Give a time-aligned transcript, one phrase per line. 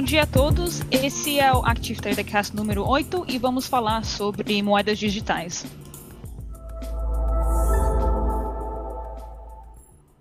[0.00, 4.02] Bom dia a todos, esse é o Active Trader Cast número 8 e vamos falar
[4.02, 5.66] sobre moedas digitais.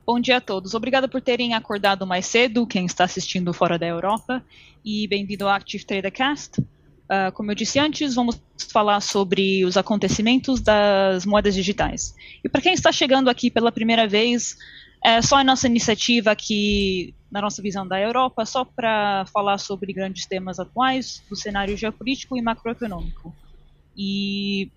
[0.06, 3.88] Bom dia a todos, obrigado por terem acordado mais cedo, quem está assistindo fora da
[3.88, 4.44] Europa,
[4.84, 6.60] e bem-vindo ao Active Trader Cast.
[6.60, 8.38] Uh, como eu disse antes, vamos
[8.74, 12.14] falar sobre os acontecimentos das moedas digitais.
[12.44, 14.58] E para quem está chegando aqui pela primeira vez,
[15.02, 19.94] é só a nossa iniciativa aqui, na nossa visão da Europa, só para falar sobre
[19.94, 23.34] grandes temas atuais do cenário geopolítico e macroeconômico.
[23.96, 24.72] E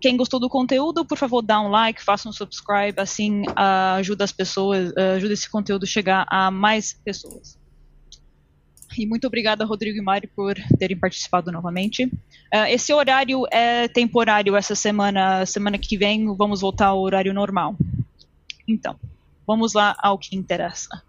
[0.00, 4.24] quem gostou do conteúdo, por favor, dá um like, faça um subscribe, assim uh, ajuda
[4.24, 7.58] as pessoas, uh, ajuda esse conteúdo a chegar a mais pessoas.
[8.96, 12.04] E muito obrigada, Rodrigo e Mari, por terem participado novamente.
[12.04, 15.44] Uh, esse horário é temporário essa semana.
[15.44, 17.76] Semana que vem vamos voltar ao horário normal.
[18.66, 18.98] Então,
[19.48, 21.02] Vamos lá ao que interessa.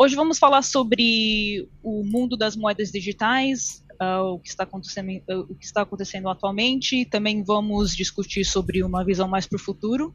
[0.00, 5.40] Hoje vamos falar sobre o mundo das moedas digitais, uh, o, que está acontecendo, uh,
[5.40, 7.04] o que está acontecendo atualmente.
[7.04, 10.14] Também vamos discutir sobre uma visão mais para o futuro.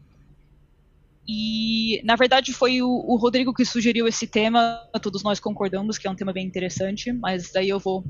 [1.27, 6.07] E, na verdade, foi o, o, Rodrigo que sugeriu esse tema, todos nós concordamos que
[6.07, 8.05] é um tema bem interessante, mas daí eu vou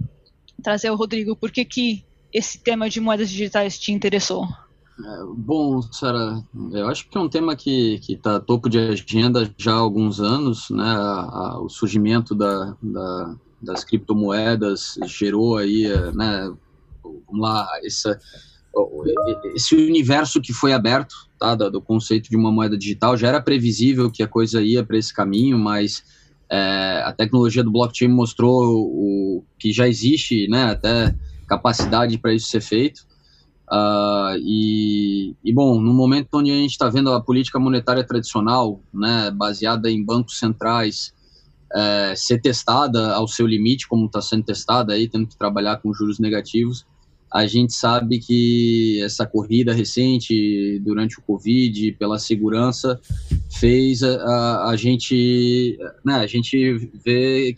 [0.61, 4.47] trazer o Rodrigo, por que, que esse tema de moedas digitais te interessou?
[4.99, 9.73] É, bom, Sara, eu acho que é um tema que está topo de agenda já
[9.73, 10.83] há alguns anos, né?
[10.83, 16.53] A, a, o surgimento da, da, das criptomoedas gerou aí, é, né?
[17.03, 18.19] Vamos lá, essa,
[19.55, 21.55] esse universo que foi aberto, tá?
[21.55, 24.97] Do, do, conceito de uma moeda digital já era previsível que a coisa ia para
[24.97, 26.03] esse caminho, mas
[26.52, 30.66] é, a tecnologia do blockchain mostrou o que já existe, né?
[30.66, 31.16] Até
[31.47, 33.11] capacidade para isso ser feito.
[33.72, 38.81] Uh, e, e, bom, no momento onde a gente está vendo a política monetária tradicional,
[38.94, 41.14] né, baseada em bancos centrais,
[41.75, 45.94] é, ser testada ao seu limite, como está sendo testada aí, tendo que trabalhar com
[45.94, 46.85] juros negativos,
[47.34, 53.02] a gente sabe que essa corrida recente durante o Covid pela segurança
[53.50, 57.56] fez a, a, a gente, né, a gente ver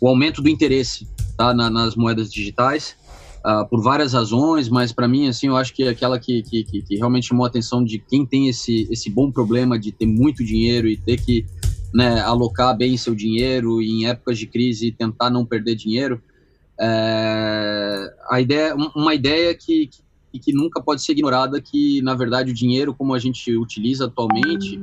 [0.00, 1.06] o aumento do interesse
[1.36, 2.96] tá, na, nas moedas digitais
[3.44, 6.96] uh, por várias razões, mas para mim, assim, eu acho que aquela que, que, que,
[6.96, 10.88] realmente chamou a atenção de quem tem esse, esse bom problema de ter muito dinheiro
[10.88, 11.44] e ter que
[11.92, 16.20] né, alocar bem seu dinheiro e em épocas de crise tentar não perder dinheiro,
[16.80, 19.88] é, a ideia, uma ideia que,
[20.32, 24.06] que, que, nunca pode ser ignorada, que na verdade o dinheiro como a gente utiliza
[24.06, 24.76] atualmente,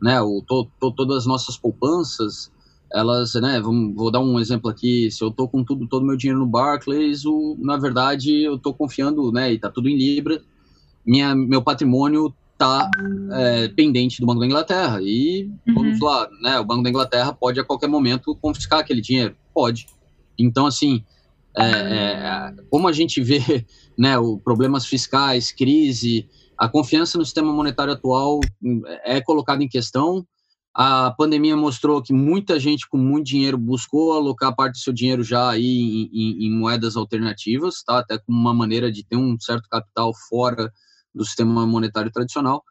[0.00, 2.50] né, o, to, to, todas as nossas poupanças,
[2.92, 6.06] elas, né, vamos, vou dar um exemplo aqui, se eu tô com tudo, todo o
[6.06, 9.96] meu dinheiro no Barclays, o, na verdade eu tô confiando, né, e tá tudo em
[9.96, 10.40] Libra,
[11.04, 12.90] minha, meu patrimônio tá
[13.32, 15.74] é, pendente do Banco da Inglaterra, e uhum.
[15.74, 19.86] vamos lá, né, o Banco da Inglaterra pode a qualquer momento confiscar aquele dinheiro, pode.
[20.38, 21.02] Então, assim,
[21.56, 23.64] é, é, como a gente vê,
[23.96, 26.26] né, o, problemas fiscais, crise,
[26.56, 28.40] a confiança no sistema monetário atual
[29.04, 30.26] é colocada em questão,
[30.78, 35.24] a pandemia mostrou que muita gente com muito dinheiro buscou alocar parte do seu dinheiro
[35.24, 38.00] já aí em, em, em moedas alternativas, tá?
[38.00, 40.70] Até como uma maneira de ter um certo capital fora
[41.14, 42.62] do sistema monetário tradicional.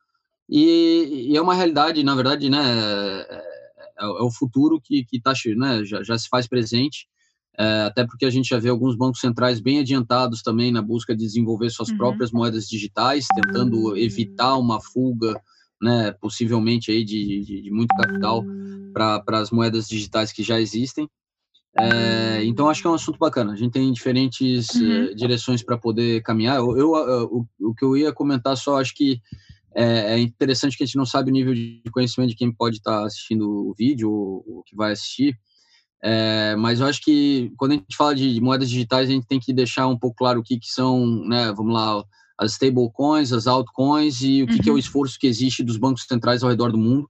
[0.48, 2.62] E, e é uma realidade, na verdade, né?
[2.62, 3.44] É,
[3.98, 7.08] é, é o futuro que, que tá, né, já, já se faz presente.
[7.58, 11.16] É, até porque a gente já vê alguns bancos centrais bem adiantados também na busca
[11.16, 11.98] de desenvolver suas uhum.
[11.98, 15.42] próprias moedas digitais, tentando evitar uma fuga
[15.86, 18.44] né, possivelmente aí de, de, de muito capital
[18.92, 21.08] para as moedas digitais que já existem.
[21.78, 23.52] É, então acho que é um assunto bacana.
[23.52, 25.06] A gente tem diferentes uhum.
[25.06, 26.58] uh, direções para poder caminhar.
[26.58, 29.22] Eu, eu uh, o, o, que eu ia comentar só acho que
[29.76, 32.78] é, é, interessante que a gente não sabe o nível de conhecimento de quem pode
[32.78, 35.38] estar tá assistindo o vídeo ou, ou que vai assistir.
[36.02, 39.40] É, mas eu acho que quando a gente fala de moedas digitais, a gente tem
[39.40, 42.04] que deixar um pouco claro o que, que são, né, vamos lá,
[42.38, 44.60] as stablecoins, as altcoins e o que, uhum.
[44.60, 44.80] que, é o uhum.
[44.80, 47.08] esforço que existe dos bancos centrais ao redor do mundo.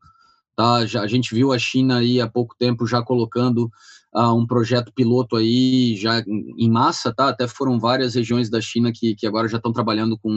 [0.56, 0.86] Tá?
[0.86, 3.70] Já, a gente viu a China aí há pouco tempo já colocando
[4.16, 6.24] uh, um projeto piloto aí já
[6.58, 7.30] em massa, tá?
[7.30, 10.30] Até foram várias regiões da China que, que agora já estão trabalhando com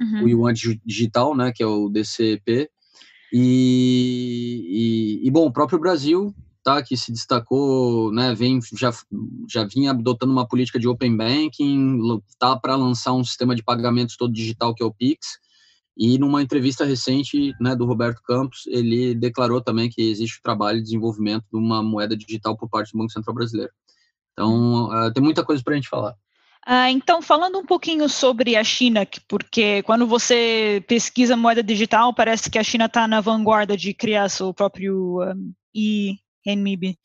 [0.00, 0.24] uhum.
[0.24, 0.52] o Yuan
[0.84, 1.52] Digital, né?
[1.54, 2.68] Que é o DCP.
[3.32, 6.34] E, e, e, bom, o próprio Brasil
[6.70, 8.92] tá, que se destacou, né, vem, já,
[9.48, 11.98] já vinha adotando uma política de open banking,
[12.38, 15.38] tá para lançar um sistema de pagamentos todo digital que é o Pix.
[15.96, 20.78] E numa entrevista recente, né, do Roberto Campos, ele declarou também que existe o trabalho
[20.78, 23.72] de desenvolvimento de uma moeda digital por parte do Banco Central Brasileiro.
[24.32, 26.14] Então, uh, tem muita coisa para a gente falar.
[26.64, 32.50] Ah, então, falando um pouquinho sobre a China, porque quando você pesquisa moeda digital, parece
[32.50, 36.98] que a China está na vanguarda de criar seu próprio um, e Renminbi.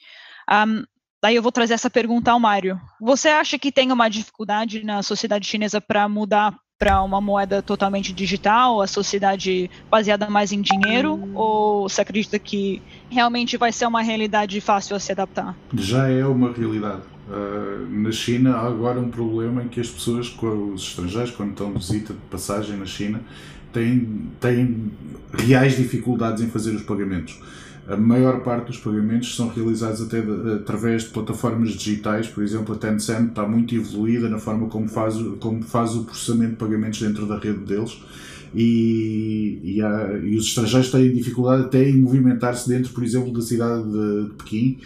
[0.52, 0.84] Um,
[1.26, 2.80] Daí eu vou trazer essa pergunta ao Mário.
[3.02, 8.14] Você acha que tem uma dificuldade na sociedade chinesa para mudar para uma moeda totalmente
[8.14, 14.04] digital, a sociedade baseada mais em dinheiro, ou você acredita que realmente vai ser uma
[14.04, 15.56] realidade fácil a se adaptar?
[15.74, 17.02] Já é uma realidade.
[17.28, 21.74] Uh, na China há agora um problema em que as pessoas, os estrangeiros, quando estão
[21.74, 23.22] de visita de passagem na China,
[23.74, 24.92] têm, têm
[25.34, 27.40] reais dificuldades em fazer os pagamentos.
[27.88, 32.74] A maior parte dos pagamentos são realizados até de, através de plataformas digitais, por exemplo,
[32.74, 37.00] a Tencent está muito evoluída na forma como faz, como faz o processamento de pagamentos
[37.00, 38.02] dentro da rede deles.
[38.56, 43.42] E, e, há, e os estrangeiros têm dificuldade até em movimentar-se dentro, por exemplo, da
[43.42, 44.80] cidade de Pequim,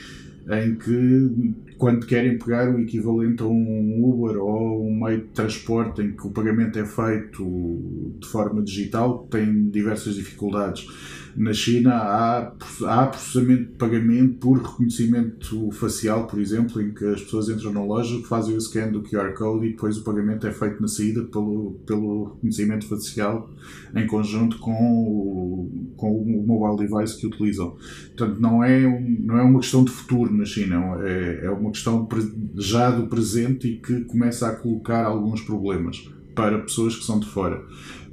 [0.50, 6.02] em que quando querem pegar o equivalente a um Uber ou um meio de transporte
[6.02, 7.42] em que o pagamento é feito
[8.20, 10.86] de forma digital, têm diversas dificuldades.
[11.38, 12.52] Na China há,
[12.86, 17.82] há processamento de pagamento por reconhecimento facial, por exemplo, em que as pessoas entram na
[17.82, 21.24] loja, fazem o scan do QR Code e depois o pagamento é feito na saída
[21.24, 23.50] pelo, pelo reconhecimento facial
[23.96, 27.78] em conjunto com o, com o mobile device que utilizam.
[28.18, 31.69] Portanto, não é, um, não é uma questão de futuro na China, é, é uma
[31.72, 32.08] questão
[32.56, 37.28] já do presente e que começa a colocar alguns problemas para pessoas que são de
[37.28, 37.64] fora.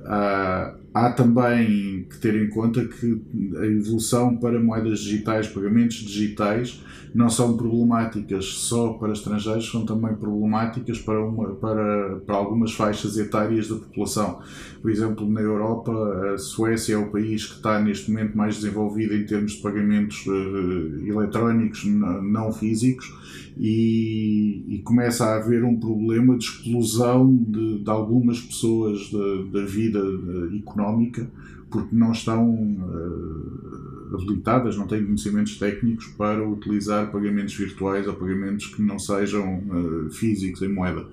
[0.00, 3.22] Uh, há também que ter em conta que
[3.58, 6.82] a evolução para moedas digitais, pagamentos digitais,
[7.14, 13.18] não são problemáticas só para estrangeiros, são também problemáticas para, uma, para, para algumas faixas
[13.18, 14.40] etárias da população.
[14.80, 15.92] Por exemplo, na Europa,
[16.34, 20.26] a Suécia é o país que está neste momento mais desenvolvido em termos de pagamentos
[20.26, 23.12] uh, eletrónicos não físicos
[23.58, 29.66] e, e, começa a haver um problema de explosão de, de algumas pessoas da, da
[29.66, 31.30] vida eh, económica
[31.70, 38.66] porque não estão uh, habilitadas, não têm conhecimentos técnicos para utilizar pagamentos virtuais ou pagamentos
[38.66, 41.04] que não sejam uh, físicos em moeda.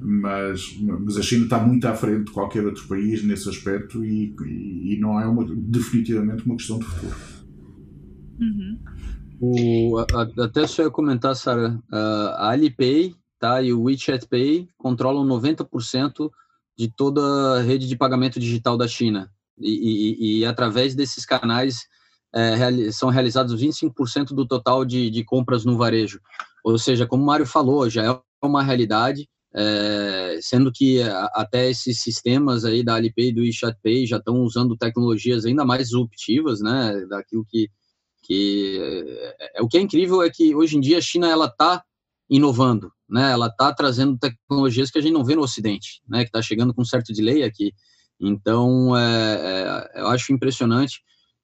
[0.00, 4.34] Mas, mas a China está muito à frente de qualquer outro país nesse aspecto e,
[4.40, 7.16] e, não é uma, definitivamente uma questão de futuro.
[8.40, 8.78] Uhum.
[9.38, 15.26] O, a, até só ia comentar, Sara, a Alipay tá, e o WeChat Pay controlam
[15.26, 16.30] 90%
[16.80, 17.20] de toda
[17.58, 19.30] a rede de pagamento digital da China.
[19.58, 21.80] E, e, e através desses canais
[22.34, 26.18] é, reali são realizados 25% do total de, de compras no varejo.
[26.64, 31.02] Ou seja, como o Mário falou, já é uma realidade, é, sendo que
[31.34, 35.66] até esses sistemas aí da Alipay e do WeChat Pay já estão usando tecnologias ainda
[35.66, 37.68] mais disruptivas, né, daquilo que
[38.22, 41.46] que é, é, o que é incrível é que hoje em dia a China ela
[41.46, 41.82] está
[42.28, 43.32] inovando, né?
[43.32, 46.20] Ela está trazendo tecnologias que a gente não vê no Ocidente, né?
[46.20, 47.72] Que está chegando com um certo delay aqui.
[48.20, 51.00] Então, é, é, eu acho impressionante.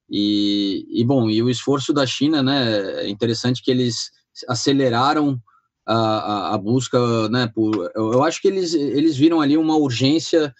[0.08, 3.02] E, e, bom, e o esforço da China, né?
[3.02, 4.10] É interessante que eles
[4.48, 5.40] aceleraram
[5.86, 7.50] a, a, a busca, né?
[7.54, 10.54] Por, eu, eu acho que eles eles viram ali uma urgência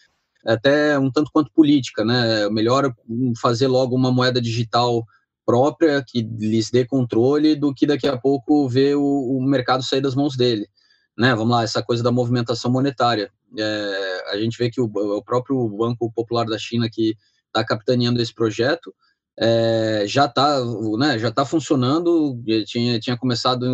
[0.45, 2.49] até um tanto quanto política, né?
[2.51, 2.93] Melhor
[3.41, 5.05] fazer logo uma moeda digital
[5.45, 10.01] própria que lhes dê controle do que daqui a pouco ver o, o mercado sair
[10.01, 10.67] das mãos dele.
[11.19, 13.31] Né, vamos lá, essa coisa da movimentação monetária.
[13.59, 17.17] É, a gente vê que o, o, próprio Banco Popular da China que
[17.47, 18.95] está capitaneando esse projeto
[19.39, 20.63] é, já está
[20.99, 23.65] né, já tá funcionando, tinha, tinha começado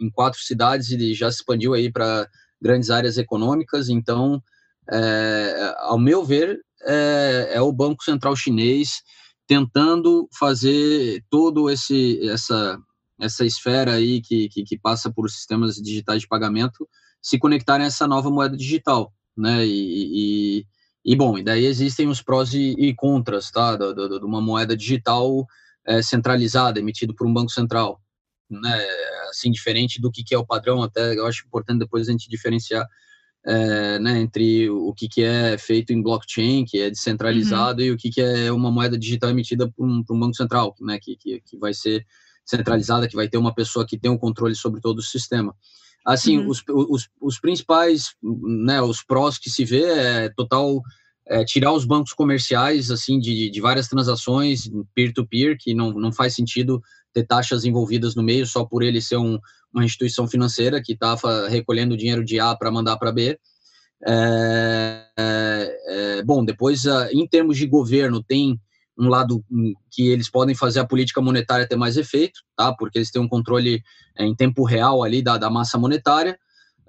[0.00, 2.28] em quatro cidades e já se expandiu aí para
[2.60, 4.42] grandes áreas econômicas, então,
[4.90, 9.02] é, ao meu ver, é, é o Banco Central Chinês
[9.46, 12.78] tentando fazer todo esse essa
[13.20, 16.88] essa esfera aí que, que, que, passa por sistemas digitais de pagamento
[17.20, 19.64] se conectarem a essa nova moeda digital, né?
[19.66, 20.66] E, e,
[21.04, 23.76] e bom, e daí existem os prós e, e contras, tá?
[23.76, 25.46] De, uma moeda digital
[25.86, 28.00] é, centralizada, emitida por um banco central,
[28.48, 28.86] né?
[29.28, 32.28] Assim, diferente do que, que é o padrão, até eu acho importante depois a gente
[32.28, 32.86] diferenciar
[33.44, 37.88] é, né, entre o que, que é feito em blockchain, que é descentralizado, uhum.
[37.88, 40.74] e o que, que é uma moeda digital emitida por um, por um banco central,
[40.80, 42.04] né, que, que, que, vai ser
[42.50, 45.54] centralizada, que vai ter uma pessoa que tem o um controle sobre todo o sistema.
[46.04, 46.48] Assim, uhum.
[46.48, 50.82] os, os, os, principais, né, os prós que se vê é total
[51.26, 56.12] é, tirar os bancos comerciais, assim, de, de várias transações peer-to-peer, -peer, que não, não
[56.12, 59.38] faz sentido ter taxas envolvidas no meio só por ele ser um,
[59.72, 63.38] uma instituição financeira que estava recolhendo dinheiro de A para mandar para B.
[64.06, 65.76] É, é,
[66.18, 68.58] é, bom, depois, ah, em termos de governo, tem
[68.98, 69.44] um lado
[69.90, 72.74] que eles podem fazer a política monetária ter mais efeito, tá?
[72.74, 73.82] Porque eles têm um controle
[74.16, 76.38] é, em tempo real ali da, da massa monetária.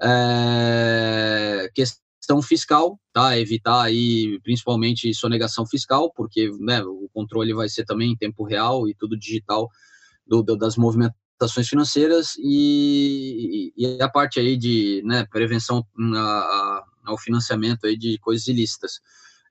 [0.01, 3.38] É, questão fiscal, tá?
[3.38, 8.88] Evitar aí principalmente sonegação fiscal, porque né, o controle vai ser também em tempo real
[8.88, 9.70] e tudo digital
[10.25, 17.17] do, do, das movimentações financeiras e, e, a parte aí de né, prevenção a, ao
[17.17, 19.00] financiamento aí de coisas ilícitas.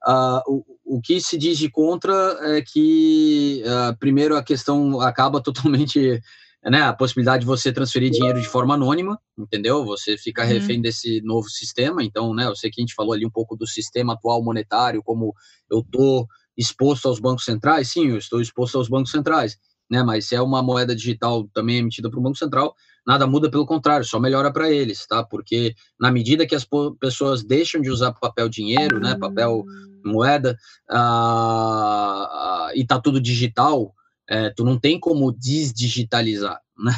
[0.07, 2.12] Uh, o, o que se diz de contra
[2.57, 6.21] é que, uh, primeiro, a questão acaba totalmente
[6.64, 9.85] né, a possibilidade de você transferir dinheiro de forma anônima, entendeu?
[9.85, 10.49] Você fica uhum.
[10.49, 12.02] refém desse novo sistema.
[12.02, 15.02] Então, né, eu sei que a gente falou ali um pouco do sistema atual monetário,
[15.02, 15.35] como
[15.71, 16.26] eu estou
[16.57, 17.88] exposto aos bancos centrais.
[17.88, 19.57] Sim, eu estou exposto aos bancos centrais,
[19.90, 20.02] né?
[20.02, 22.75] Mas se é uma moeda digital também emitida por um banco central,
[23.07, 25.25] nada muda, pelo contrário, só melhora para eles, tá?
[25.25, 26.66] Porque na medida que as
[26.99, 29.64] pessoas deixam de usar papel dinheiro, né, papel
[30.04, 30.57] moeda,
[30.90, 33.95] uh, e tá tudo digital,
[34.28, 36.92] é, tu não tem como desdigitalizar, né?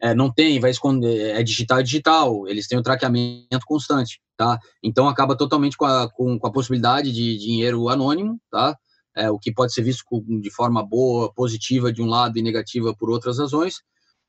[0.00, 4.58] É, não tem, vai esconder, é digital, é digital, eles têm o traqueamento constante, tá?
[4.82, 8.76] Então acaba totalmente com a, com, com a possibilidade de dinheiro anônimo, tá?
[9.16, 10.04] É, o que pode ser visto
[10.40, 13.76] de forma boa, positiva de um lado e negativa por outras razões.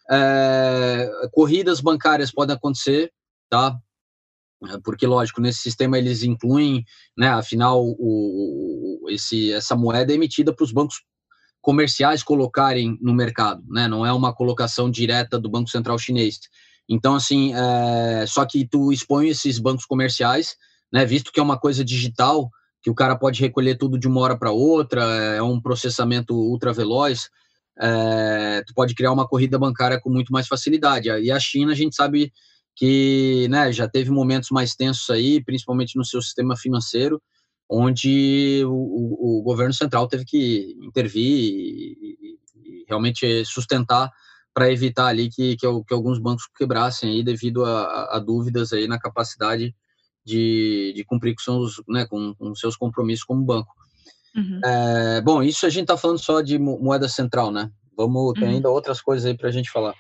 [0.09, 3.11] É, corridas bancárias podem acontecer,
[3.49, 3.77] tá?
[4.69, 6.85] É, porque, lógico, nesse sistema eles incluem,
[7.17, 11.03] né, afinal, o, esse, essa moeda é emitida para os bancos
[11.61, 13.87] comerciais colocarem no mercado, né?
[13.87, 16.39] Não é uma colocação direta do Banco Central Chinês.
[16.87, 20.55] Então, assim, é, só que tu expõe esses bancos comerciais,
[20.93, 21.05] né?
[21.05, 22.51] Visto que é uma coisa digital,
[22.83, 26.71] que o cara pode recolher tudo de uma hora para outra, é um processamento ultra
[26.71, 27.29] veloz,
[27.79, 31.09] é, tu pode criar uma corrida bancária com muito mais facilidade.
[31.09, 32.31] E a China, a gente sabe
[32.75, 37.21] que né, já teve momentos mais tensos aí, principalmente no seu sistema financeiro,
[37.69, 44.11] onde o, o, governo central teve que intervir e, e realmente sustentar
[44.53, 48.87] para evitar ali que, que, que, alguns bancos quebrassem aí devido a, a, dúvidas aí
[48.87, 49.75] na capacidade
[50.23, 53.73] de, de cumprir com seus, né, com, com seus compromissos como banco.
[54.35, 54.59] Uhum.
[54.63, 57.69] É, bom, isso a gente está falando só de moeda central, né?
[57.97, 58.55] Vamos, tem uhum.
[58.55, 59.93] ainda outras coisas aí para a gente falar.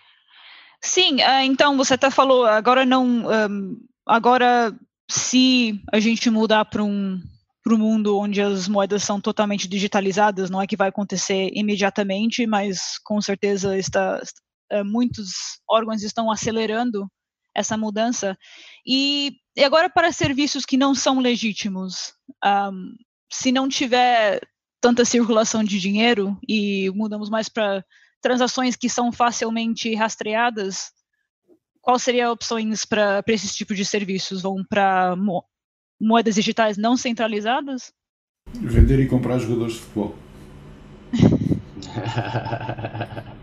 [0.81, 4.75] Sim, uh, então você até falou, agora não, um, agora
[5.09, 7.19] se a gente mudar para um
[7.63, 12.45] para o mundo onde as moedas são totalmente digitalizadas, não é que vai acontecer imediatamente,
[12.45, 14.21] mas com certeza está,
[14.69, 15.31] é, muitos
[15.67, 17.09] órgãos estão acelerando
[17.55, 18.37] essa mudança.
[18.85, 22.13] E, e agora para serviços que não são legítimos,
[22.45, 22.93] um,
[23.31, 24.39] se não tiver
[24.81, 27.83] tanta circulação de dinheiro e mudamos mais para
[28.21, 30.91] transações que são facilmente rastreadas,
[31.81, 34.41] qual seria opções para esse tipo de serviços?
[34.41, 35.15] Vão para
[35.99, 37.93] moedas digitais não centralizadas?
[38.53, 40.15] Vender e comprar jogadores de futebol.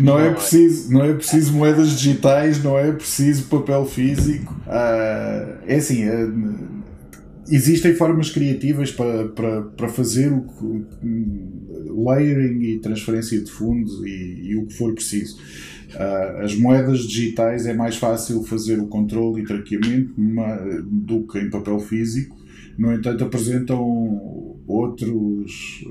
[0.00, 4.54] não é preciso, não é preciso moedas digitais, não é preciso papel físico.
[4.66, 6.81] Uh, é assim, uh,
[7.54, 14.56] existem formas criativas para, para, para fazer o layering e transferência de fundos e, e
[14.56, 15.38] o que for preciso.
[15.94, 20.14] Uh, as moedas digitais é mais fácil fazer o controle e traqueamento
[20.86, 22.40] do que em papel físico,
[22.78, 25.84] no entanto, apresentam outros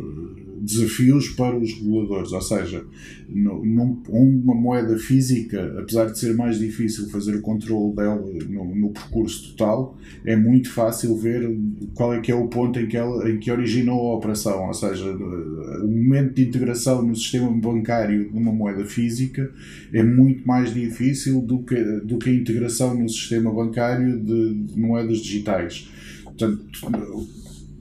[0.61, 2.85] desafios para os reguladores, ou seja,
[3.27, 9.49] uma moeda física, apesar de ser mais difícil fazer o controle dela no, no, percurso
[9.51, 11.49] total, é muito fácil ver
[11.95, 14.73] qual é que é o ponto em que, ela, em que originou a operação, ou
[14.73, 19.51] seja, o momento de integração no sistema bancário de uma moeda física
[19.91, 24.79] é muito mais difícil do que, do que a integração no sistema bancário de, de
[24.79, 25.89] moedas digitais.
[26.23, 26.61] Portanto,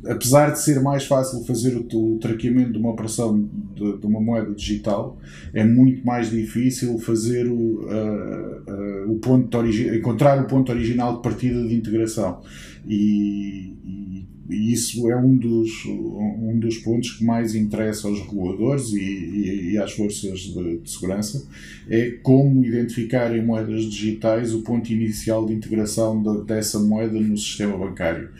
[0.07, 4.21] apesar de ser mais fácil fazer o, o traqueamento de uma operação de, de, uma
[4.21, 5.19] moeda digital,
[5.52, 11.23] é muito mais difícil fazer o, uh, uh, o ponto encontrar o ponto original de
[11.23, 12.40] partida de integração.
[12.87, 18.92] E, e, e, isso é um dos, um dos pontos que mais interessa aos reguladores
[18.92, 21.47] e, e às forças de, de, segurança,
[21.88, 27.37] é como identificar em moedas digitais o ponto inicial de integração de, dessa moeda no
[27.37, 28.30] sistema bancário.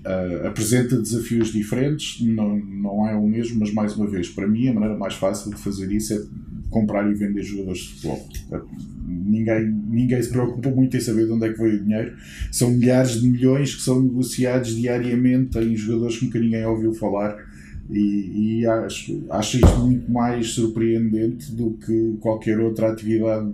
[0.00, 4.68] Uh, apresenta desafios diferentes, não, não é o mesmo, mas mais uma vez, para mim
[4.68, 6.22] a maneira mais fácil de fazer isso é
[6.70, 8.28] comprar e vender jogadores de futebol.
[8.50, 8.66] Uh,
[9.06, 12.16] ninguém, ninguém se preocupa muito em saber de onde é que veio o dinheiro.
[12.50, 17.36] São milhares de milhões que são negociados diariamente em jogadores que nunca ninguém ouviu falar.
[17.90, 23.52] E, e acho, acho isto muito mais surpreendente do que qualquer outra atividade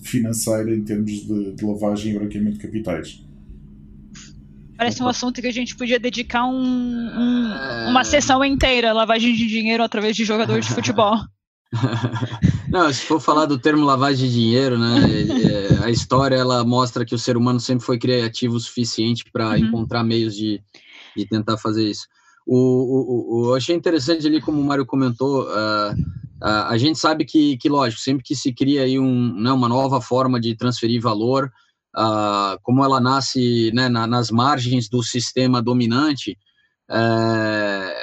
[0.00, 3.26] financeira em termos de, de lavagem e branqueamento de capitais.
[4.78, 9.48] Parece um assunto que a gente podia dedicar um, um, uma sessão inteira, lavagem de
[9.48, 11.18] dinheiro através de jogadores de futebol.
[12.70, 15.00] Não, se for falar do termo lavagem de dinheiro, né,
[15.80, 19.48] é, a história ela mostra que o ser humano sempre foi criativo o suficiente para
[19.48, 19.56] uhum.
[19.56, 20.62] encontrar meios de,
[21.16, 22.06] de tentar fazer isso.
[22.46, 25.92] o, o, o, eu achei interessante ali, como o Mário comentou, uh,
[26.40, 29.68] uh, a gente sabe que, que, lógico, sempre que se cria aí um, né, uma
[29.68, 31.50] nova forma de transferir valor,
[31.98, 36.38] uh, como ela nasce né, na, nas margens do sistema dominante,
[36.90, 37.94] é,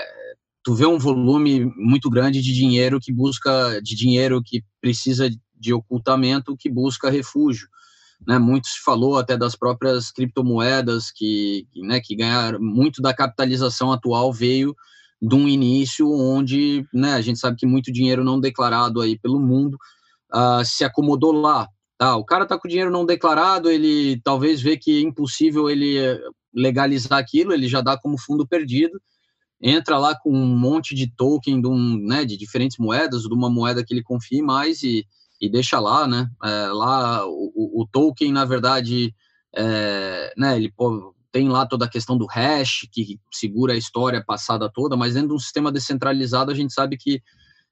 [0.64, 5.74] tu vê um volume muito grande de dinheiro que busca, de dinheiro que precisa de
[5.74, 7.68] ocultamento, que busca refúgio.
[8.26, 13.92] Né, muito se falou até das próprias criptomoedas que, né, que ganharam muito da capitalização
[13.92, 14.74] atual veio
[15.22, 19.40] de um início onde né, a gente sabe que muito dinheiro não declarado aí pelo
[19.40, 19.78] mundo
[20.34, 21.68] uh, se acomodou lá.
[21.98, 22.16] Tá?
[22.16, 25.98] O cara está com dinheiro não declarado, ele talvez vê que é impossível ele
[26.54, 29.02] legalizar aquilo, ele já dá como fundo perdido,
[29.62, 33.50] entra lá com um monte de token de, um, né, de diferentes moedas, de uma
[33.50, 35.06] moeda que ele confie mais e,
[35.40, 36.30] e deixa lá, né?
[36.44, 39.14] É, lá o, o, token, na verdade,
[39.56, 40.74] é, né, ele
[41.32, 45.30] tem lá toda a questão do hash, que segura a história passada toda, mas dentro
[45.30, 47.22] de um sistema descentralizado a gente sabe que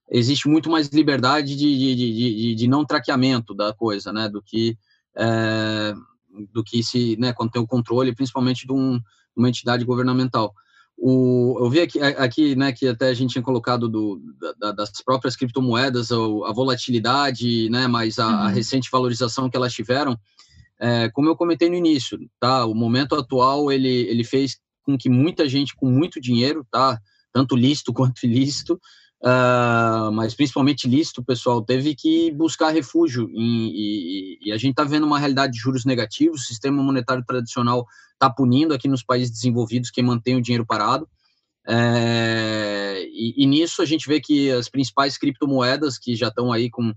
[0.10, 4.77] existe muito mais liberdade de, de, de, de não traqueamento da coisa, né, do que
[5.15, 5.93] é,
[6.51, 9.00] do que se, né, quando tem o controle, principalmente de um,
[9.36, 10.53] uma entidade governamental.
[10.98, 14.22] O, eu vi aqui, aqui né, que até a gente tinha colocado do,
[14.60, 18.33] da, das próprias criptomoedas, a, a volatilidade, né, mas a, uhum.
[18.33, 20.17] a, recente valorização que elas tiveram,
[20.79, 25.10] é, como eu comentei no início, tá, o momento atual ele, ele fez com que
[25.10, 27.00] muita gente com muito dinheiro, tá,
[27.31, 28.79] tanto lícito quanto ilícito,
[29.23, 34.83] uh, mas principalmente lícito, pessoal, teve que buscar refúgio em, e, e, a gente está
[34.83, 39.31] vendo uma realidade de juros negativos, o sistema monetário tradicional está punindo aqui nos países
[39.31, 41.07] desenvolvidos quem mantém o dinheiro parado,
[41.65, 46.69] é, e, e, nisso a gente vê que as principais criptomoedas que já estão aí
[46.69, 46.93] com,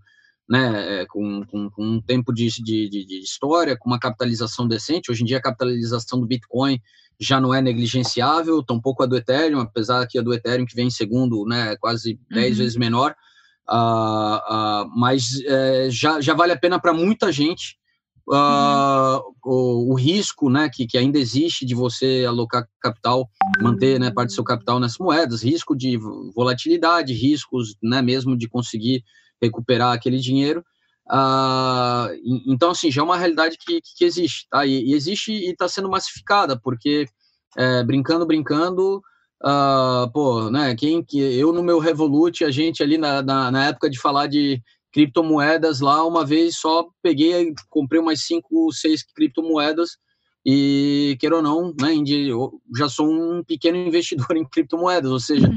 [0.48, 5.10] né, é, com, com, com um tempo de, de, de, história, com uma capitalização decente,
[5.10, 6.80] hoje em dia a capitalização do Bitcoin
[7.18, 10.88] já não é negligenciável, tampouco a do Ethereum, apesar que a do Ethereum, que vem
[10.88, 12.58] em segundo, né, é quase 10 uhum.
[12.58, 13.14] vezes menor,
[13.68, 17.76] uh, uh, mas uh, já, já vale a pena para muita gente
[18.28, 23.28] uh, o, o, risco né, que, que ainda existe de você alocar capital,
[23.60, 25.98] manter né, parte do seu capital nessas moedas, risco de
[26.34, 29.02] volatilidade, riscos né, mesmo de conseguir
[29.42, 30.64] recuperar aquele dinheiro.
[31.08, 32.10] Uh,
[32.46, 34.66] então, assim, já é uma realidade que, que existe, tá?
[34.66, 37.06] E, e existe e está sendo massificada, porque
[37.56, 39.00] é, brincando, brincando,
[39.44, 40.74] uh, pô, né?
[40.74, 44.26] Quem que eu no meu Revolut, a gente ali na, na, na, época de falar
[44.26, 44.60] de
[44.92, 49.90] criptomoedas lá, uma vez só peguei, comprei umas cinco, seis criptomoedas
[50.44, 51.94] e queira ou não, né?
[52.76, 55.48] Já sou um pequeno investidor em criptomoedas, ou seja,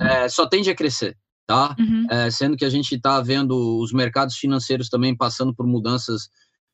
[0.00, 1.76] é, só tende a crescer tá?
[1.78, 2.06] Uhum.
[2.10, 6.28] É, sendo que a gente está vendo os mercados financeiros também passando por mudanças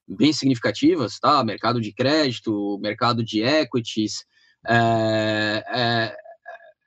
[0.09, 1.45] bem significativas, tá?
[1.45, 4.25] Mercado de crédito, mercado de equities,
[4.67, 6.17] é, é,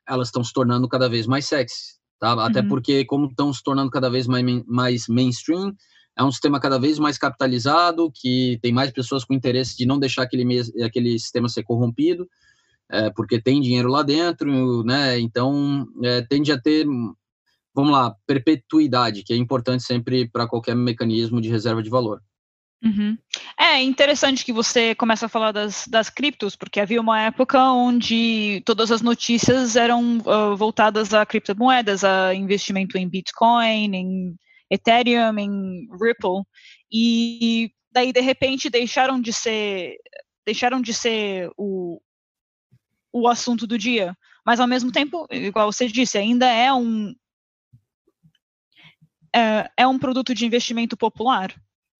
[0.07, 2.33] elas estão se tornando cada vez mais sexy, tá?
[2.45, 2.67] Até uhum.
[2.67, 5.73] porque, como estão se tornando cada vez mais, mais mainstream,
[6.17, 9.99] é um sistema cada vez mais capitalizado, que tem mais pessoas com interesse de não
[9.99, 12.27] deixar aquele, aquele sistema ser corrompido,
[12.89, 15.19] é, porque tem dinheiro lá dentro, né?
[15.19, 16.85] Então, é, tende a ter
[17.75, 22.21] vamos lá, perpetuidade, que é importante sempre para qualquer mecanismo de reserva de valor.
[22.83, 23.17] Uhum.
[23.59, 28.61] É interessante que você começa a falar das, das criptos, porque havia uma época onde
[28.65, 34.35] todas as notícias eram uh, voltadas a criptomoedas, a investimento em Bitcoin, em
[34.69, 36.43] Ethereum, em Ripple,
[36.91, 39.95] e daí de repente deixaram de ser
[40.45, 41.99] deixaram de ser o,
[43.11, 47.15] o assunto do dia, mas ao mesmo tempo, igual você disse, ainda é um,
[49.35, 51.53] é, é um produto de investimento popular,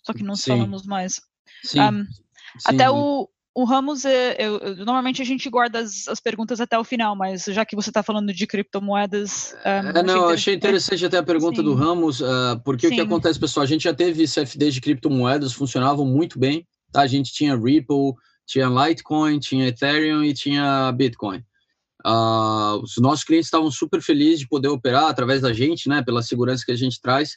[0.03, 1.21] só que não falamos mais.
[1.63, 1.81] Sim.
[1.81, 2.09] Um, Sim.
[2.65, 6.77] Até o, o Ramos, é, eu, eu, normalmente a gente guarda as, as, perguntas até
[6.79, 9.53] o final, mas já que você está falando de criptomoedas.
[9.65, 11.63] Um, é, não, achei interessante até a pergunta Sim.
[11.63, 12.93] do Ramos, uh, porque Sim.
[12.93, 13.63] o que acontece, pessoal?
[13.63, 16.65] A gente já teve CFDs de criptomoedas, funcionavam muito bem.
[16.91, 17.01] Tá?
[17.01, 18.13] A gente tinha Ripple,
[18.45, 21.43] tinha Litecoin, tinha Ethereum e tinha Bitcoin.
[22.05, 26.21] Uh, os nossos clientes estavam super felizes de poder operar através da gente, né, pela
[26.21, 27.31] segurança que a gente traz.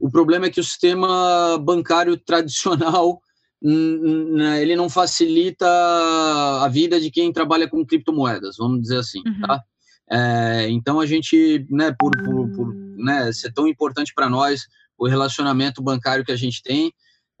[0.00, 3.20] O problema é que o sistema bancário tradicional
[3.60, 9.40] né, ele não facilita a vida de quem trabalha com criptomoedas, vamos dizer assim, uhum.
[9.46, 9.62] tá?
[10.10, 15.06] É, então a gente, né, por, por, por né, ser tão importante para nós o
[15.06, 16.88] relacionamento bancário que a gente tem,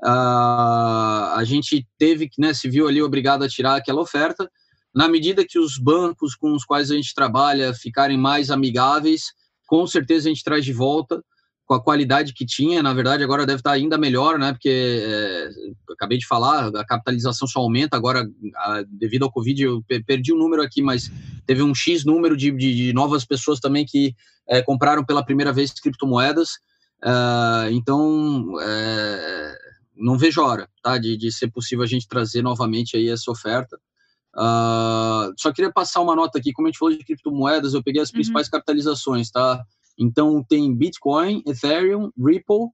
[0.04, 4.50] uh, a gente teve, né, se viu ali obrigado a tirar aquela oferta
[4.96, 9.24] na medida que os bancos com os quais a gente trabalha ficarem mais amigáveis,
[9.66, 11.22] com certeza a gente traz de volta.
[11.66, 14.52] com a qualidade que tinha, na verdade agora deve estar ainda melhor, né?
[14.52, 15.48] Porque é,
[15.92, 18.24] acabei de falar, a capitalização só aumenta agora
[18.56, 19.62] a, devido ao Covid.
[19.62, 21.10] Eu perdi o número aqui, mas
[21.44, 24.14] teve um X número de, de, de novas pessoas também que
[24.48, 26.50] é, compraram pela primeira vez criptomoedas.
[27.02, 29.58] Uh, então, é,
[29.96, 30.96] não vejo hora, tá?
[30.98, 33.76] De, de ser possível a gente trazer novamente aí essa oferta.
[34.36, 38.02] Uh, só queria passar uma nota aqui, como a gente falou de criptomoedas, eu peguei
[38.02, 38.14] as uhum.
[38.14, 38.52] principais uhum.
[38.52, 39.64] capitalizações, tá?
[39.98, 42.68] Então tem Bitcoin, Ethereum, Ripple,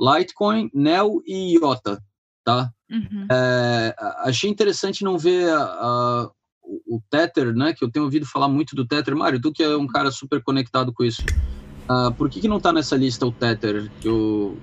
[0.00, 2.02] Litecoin, Neo e IOTA,
[2.42, 2.70] tá?
[2.90, 3.26] Uhum.
[3.30, 6.30] É, achei interessante não ver a, a,
[6.62, 7.74] o Tether, né?
[7.74, 9.14] Que eu tenho ouvido falar muito do Tether.
[9.14, 11.22] Mário, tu que é um cara super conectado com isso.
[11.90, 14.56] Uh, por que, que não está nessa lista o Tether, que eu,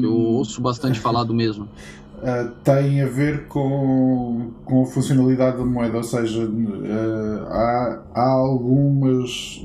[0.00, 0.36] que eu hum.
[0.36, 1.68] ouço bastante falar do mesmo?
[2.16, 8.30] Uh, tem a ver com, com a funcionalidade da moeda, ou seja, uh, há, há
[8.30, 9.62] algumas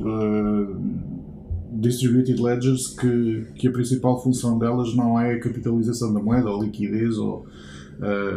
[1.72, 6.62] distributed ledgers que, que a principal função delas não é a capitalização da moeda ou
[6.62, 7.48] liquidez ou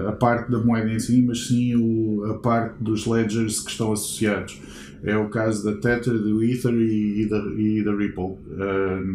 [0.07, 3.93] a parte da moeda em si, mas sim o, a parte dos ledgers que estão
[3.93, 4.61] associados.
[5.05, 8.25] É o caso da Tether, do Ether e, e, da, e da Ripple.
[8.25, 8.39] Uh,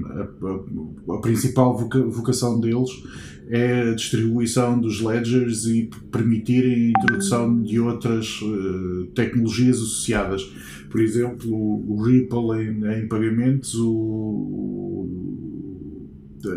[0.08, 2.92] a, a, a, principal voca, vocação deles
[3.50, 10.44] é a distribuição dos ledgers e permitir a introdução de outras uh, tecnologias associadas.
[10.90, 15.10] Por exemplo, o, o Ripple em, em pagamentos o,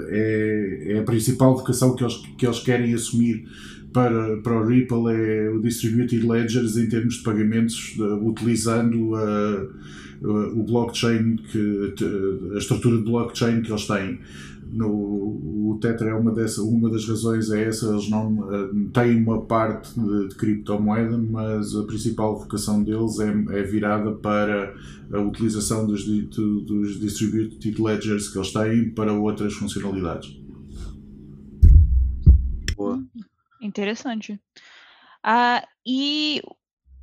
[0.08, 3.44] é, é a principal vocação que eles, que eles querem assumir
[3.92, 9.66] para, para o Ripple é o Distributed Ledgers em termos de pagamentos, utilizando a,
[10.24, 11.94] o blockchain, que,
[12.54, 14.18] a estrutura de blockchain que eles têm.
[14.72, 19.42] No, o Tether é uma, dessa, uma das razões é essa, eles não têm uma
[19.42, 23.28] parte de, de criptomoeda, mas a principal vocação deles é,
[23.60, 24.74] é virada para
[25.12, 30.40] a utilização dos, dos distributed ledgers que eles têm para outras funcionalidades.
[32.74, 33.04] Boa.
[33.60, 34.40] Interessante.
[35.22, 36.42] Ah, e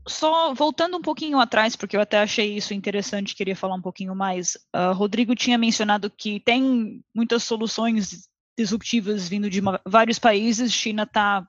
[0.09, 4.15] só voltando um pouquinho atrás, porque eu até achei isso interessante, queria falar um pouquinho
[4.15, 4.57] mais.
[4.75, 11.47] Uh, Rodrigo tinha mencionado que tem muitas soluções disruptivas vindo de vários países, China está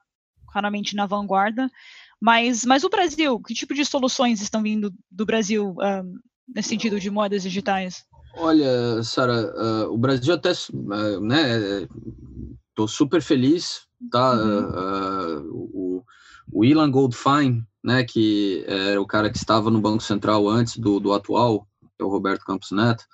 [0.53, 1.71] claramente na vanguarda,
[2.21, 6.21] mas, mas o Brasil, que tipo de soluções estão vindo do Brasil uh,
[6.55, 8.05] nesse sentido de moedas digitais?
[8.37, 11.89] Olha, Sara, uh, o Brasil até, uh, né,
[12.75, 14.33] tô super feliz tá?
[14.33, 14.71] Uhum.
[14.71, 15.90] Uh, o,
[16.53, 21.01] o Ilan Goldfein, né, que era o cara que estava no Banco Central antes do,
[21.01, 23.05] do atual, que é o Roberto Campos Neto,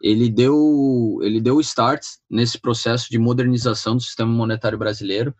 [0.00, 5.34] ele deu ele deu start nesse processo de modernização do sistema monetário brasileiro.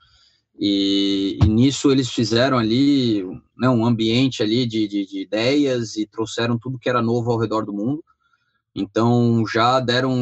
[0.60, 3.22] E, e nisso eles fizeram ali
[3.56, 7.38] né, um ambiente ali de, de, de, ideias e trouxeram tudo que era novo ao
[7.38, 8.02] redor do mundo.
[8.74, 10.12] Então já deram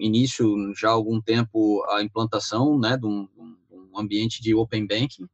[0.00, 3.28] início já há algum tempo a implantação né, de um,
[3.96, 5.26] ambiente de Open Banking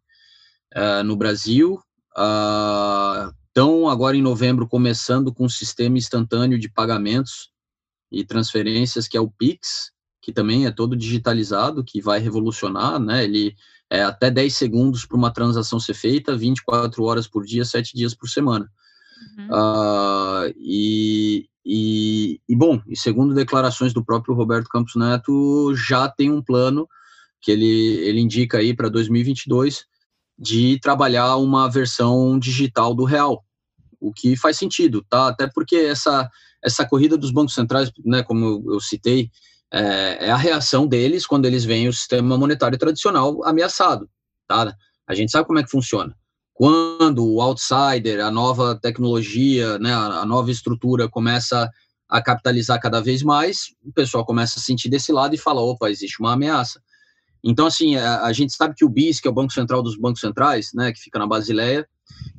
[0.76, 1.80] uh, no Brasil.
[2.16, 7.50] Uh, estão agora em novembro começando com um sistema instantâneo de pagamentos
[8.10, 13.24] e transferências, que é o Pix, que também é todo digitalizado, que vai revolucionar, né?
[13.24, 13.54] Ele
[13.90, 18.14] é até 10 segundos para uma transação ser feita, 24 horas por dia, 7 dias
[18.14, 18.70] por semana.
[19.36, 19.46] Uhum.
[19.48, 26.30] Uh, e, e, e, bom, e segundo declarações do próprio Roberto Campos Neto, já tem
[26.30, 26.88] um plano
[27.40, 29.84] que ele, ele indica aí para 2022
[30.38, 33.44] de trabalhar uma versão digital do real,
[34.00, 35.28] o que faz sentido, tá?
[35.28, 36.28] Até porque essa,
[36.62, 39.30] essa corrida dos bancos centrais, né, como eu, citei,
[39.72, 44.08] é, é, a reação deles quando eles veem o sistema monetário tradicional ameaçado,
[44.48, 44.74] tá?
[45.06, 46.16] A gente sabe como é que funciona.
[46.52, 51.70] Quando o outsider, a nova tecnologia, né, a nova estrutura começa
[52.08, 55.90] a capitalizar cada vez mais, o pessoal começa a sentir desse lado e fala, opa,
[55.90, 56.80] existe uma ameaça.
[57.44, 59.96] Então, assim, a, a, gente sabe que o BIS, que é o Banco Central dos
[59.96, 61.86] Bancos Centrais, né, que fica na Basileia,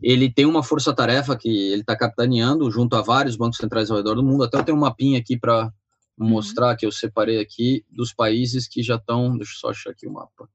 [0.02, 4.16] ele tem uma força-tarefa que ele está capitaneando junto a vários bancos centrais ao redor
[4.16, 4.44] do mundo.
[4.44, 5.72] Até eu tenho um mapinha aqui para
[6.18, 6.28] uhum.
[6.28, 9.38] mostrar que eu separei aqui dos países que já estão.
[9.38, 10.50] Deixa eu só achar aqui o mapa.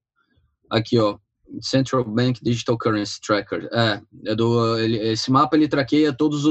[0.70, 1.18] Aqui, ó.
[1.62, 3.68] Central Bank Digital Currency Tracker.
[3.72, 6.44] É, é do, ele, esse mapa ele traqueia todas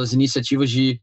[0.00, 0.98] as iniciativas de,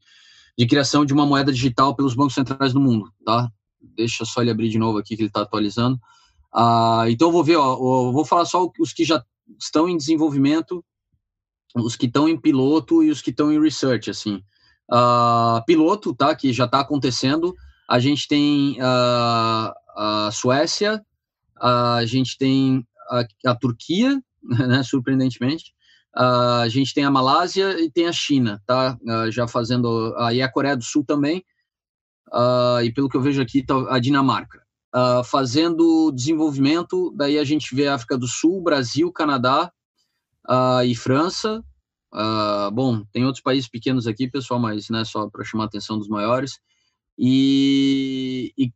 [0.57, 3.47] de criação de uma moeda digital pelos bancos centrais do mundo, tá?
[3.95, 5.99] Deixa só ele abrir de novo aqui que ele está atualizando.
[6.55, 7.75] Ah, então, vou ver, ó,
[8.11, 9.21] vou falar só os que já
[9.59, 10.83] estão em desenvolvimento,
[11.75, 14.41] os que estão em piloto e os que estão em research, assim.
[14.89, 17.53] Ah, piloto, tá, que já está acontecendo,
[17.89, 21.05] a gente tem a, a Suécia,
[21.59, 25.73] a gente tem a, a Turquia, né, surpreendentemente,
[26.15, 28.97] a gente tem a Malásia e tem a China, tá,
[29.29, 31.43] já fazendo, aí a Coreia do Sul também,
[32.31, 34.64] uh, e pelo que eu vejo aqui, tá a Dinamarca.
[34.95, 39.69] Uh, fazendo desenvolvimento, daí a gente vê África do Sul, Brasil, Canadá
[40.47, 41.61] uh, e França.
[42.71, 46.07] bom, tem outros países pequenos aqui, pessoal, mas né, só para chamar a atenção dos
[46.07, 46.59] maiores.
[47.17, 48.71] E, e,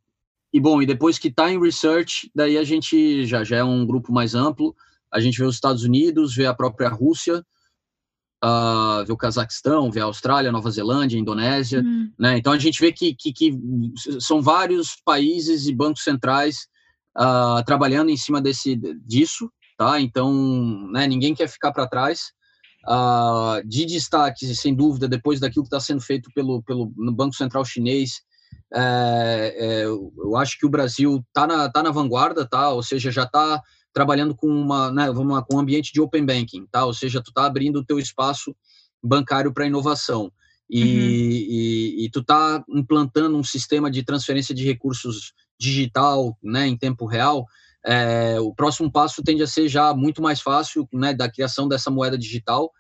[0.54, 3.86] e, bom, e depois que está em research, daí a gente já, já é um
[3.86, 4.76] grupo mais amplo.
[5.12, 7.46] A gente vê os Estados Unidos, vê a própria Rússia,
[8.44, 12.12] uh, vê o Cazaquistão, vê a Austrália, Nova Zelândia, Indonésia, uhum.
[12.18, 12.38] né?
[12.38, 13.60] Então a gente vê que, que, que,
[14.20, 16.68] são vários países e bancos centrais
[17.18, 18.76] uh, trabalhando em cima desse
[19.06, 20.00] disso, tá?
[20.00, 22.32] Então, né, ninguém quer ficar para trás.
[22.88, 27.36] Uh, de destaque, sem dúvida, depois daquilo que está sendo feito pelo, pelo no Banco
[27.36, 28.22] Central Chinês,
[28.74, 32.70] é, é, eu acho que o Brasil está na, tá na vanguarda, tá?
[32.70, 33.62] Ou seja, já está
[34.00, 36.86] trabalhando com uma, né, vamos lá, com um ambiente de open banking, tá?
[36.86, 38.56] Ou seja, tu tá abrindo o teu espaço
[39.04, 40.32] bancário para inovação
[40.70, 40.90] e, uhum.
[40.90, 47.06] e, e, tu tá implantando um sistema de transferência de recursos digital, né, em tempo
[47.06, 47.46] real.
[47.86, 51.92] É, o próximo passo tende a ser já muito mais fácil, né, da criação dessa
[51.92, 52.72] moeda digital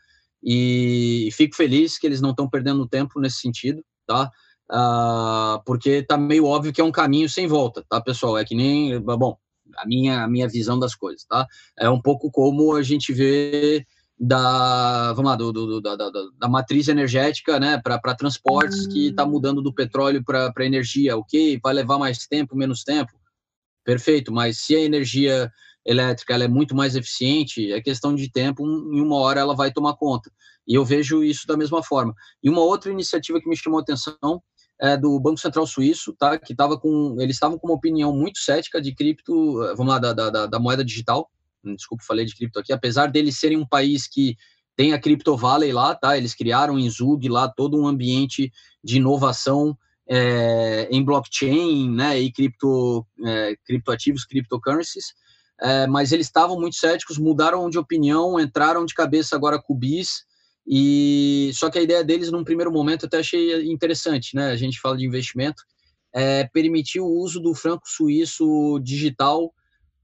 [0.41, 4.31] e fico feliz que eles não estão perdendo tempo nesse sentido, tá?
[4.71, 8.37] Uh, porque tá meio óbvio que é um caminho sem volta, tá, pessoal?
[8.37, 9.37] É que nem, bom,
[9.79, 11.47] a minha, a minha visão das coisas, tá?
[11.77, 13.85] É um pouco como a gente vê
[14.19, 19.23] da, vamos lá, do, do da, da, da, matriz energética, né, para transportes que está
[19.23, 19.31] hum.
[19.31, 21.57] mudando do petróleo para energia, ok?
[21.63, 23.13] Vai levar mais tempo, menos tempo,
[23.85, 25.49] perfeito, mas se a energia
[25.85, 29.71] elétrica ela é muito mais eficiente, é questão de tempo, em uma hora ela vai
[29.71, 30.29] tomar conta.
[30.67, 32.13] E eu vejo isso da mesma forma.
[32.43, 34.43] E uma outra iniciativa que me chamou a atenção
[34.81, 36.37] é, do Banco Central Suíço, tá?
[36.37, 39.99] Que estava com, eles estavam com uma opinião muito cética de cripto, eh, vamos lá,
[39.99, 41.29] da, da, da moeda digital.
[41.63, 42.71] Hum, desculpa, falei de cripto aqui.
[42.71, 44.37] Apesar deles serem um país que
[44.77, 46.17] tem a Crypto Valley lá, tá?
[46.17, 48.49] Eles criaram em Zug lá todo um ambiente
[48.81, 52.17] de inovação é, em blockchain, né?
[52.17, 55.13] E cripto, é, criptoativos, cryptocurrencies.
[55.61, 59.77] É, mas eles estavam muito céticos, mudaram de opinião, entraram de cabeça agora com o
[59.77, 60.23] BIS,
[60.71, 64.51] e só que a ideia deles, num primeiro momento, até achei interessante, né?
[64.51, 65.63] A gente fala de investimento,
[66.13, 69.51] é permitir o uso do franco suíço digital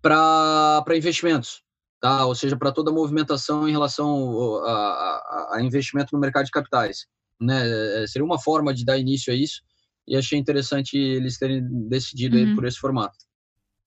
[0.01, 1.61] para investimentos,
[2.01, 2.25] tá?
[2.25, 6.51] Ou seja, para toda a movimentação em relação a, a, a, investimento no mercado de
[6.51, 7.05] capitais,
[7.39, 8.01] né?
[8.01, 9.61] É, seria uma forma de dar início a isso
[10.07, 12.55] e achei interessante eles terem decidido uhum.
[12.55, 13.15] por esse formato.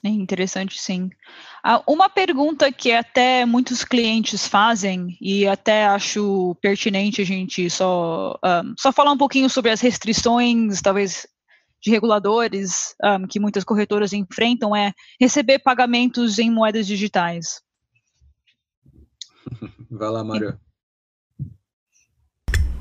[0.05, 1.11] É interessante, sim.
[1.63, 8.33] Ah, uma pergunta que até muitos clientes fazem, e até acho pertinente a gente só,
[8.33, 11.27] um, ah, só falar um pouquinho sobre as restrições, talvez,
[11.83, 17.61] de reguladores um, ah, que muitas corretoras enfrentam, é receber pagamentos em moedas digitais.
[19.91, 20.61] Vai lá, Mário.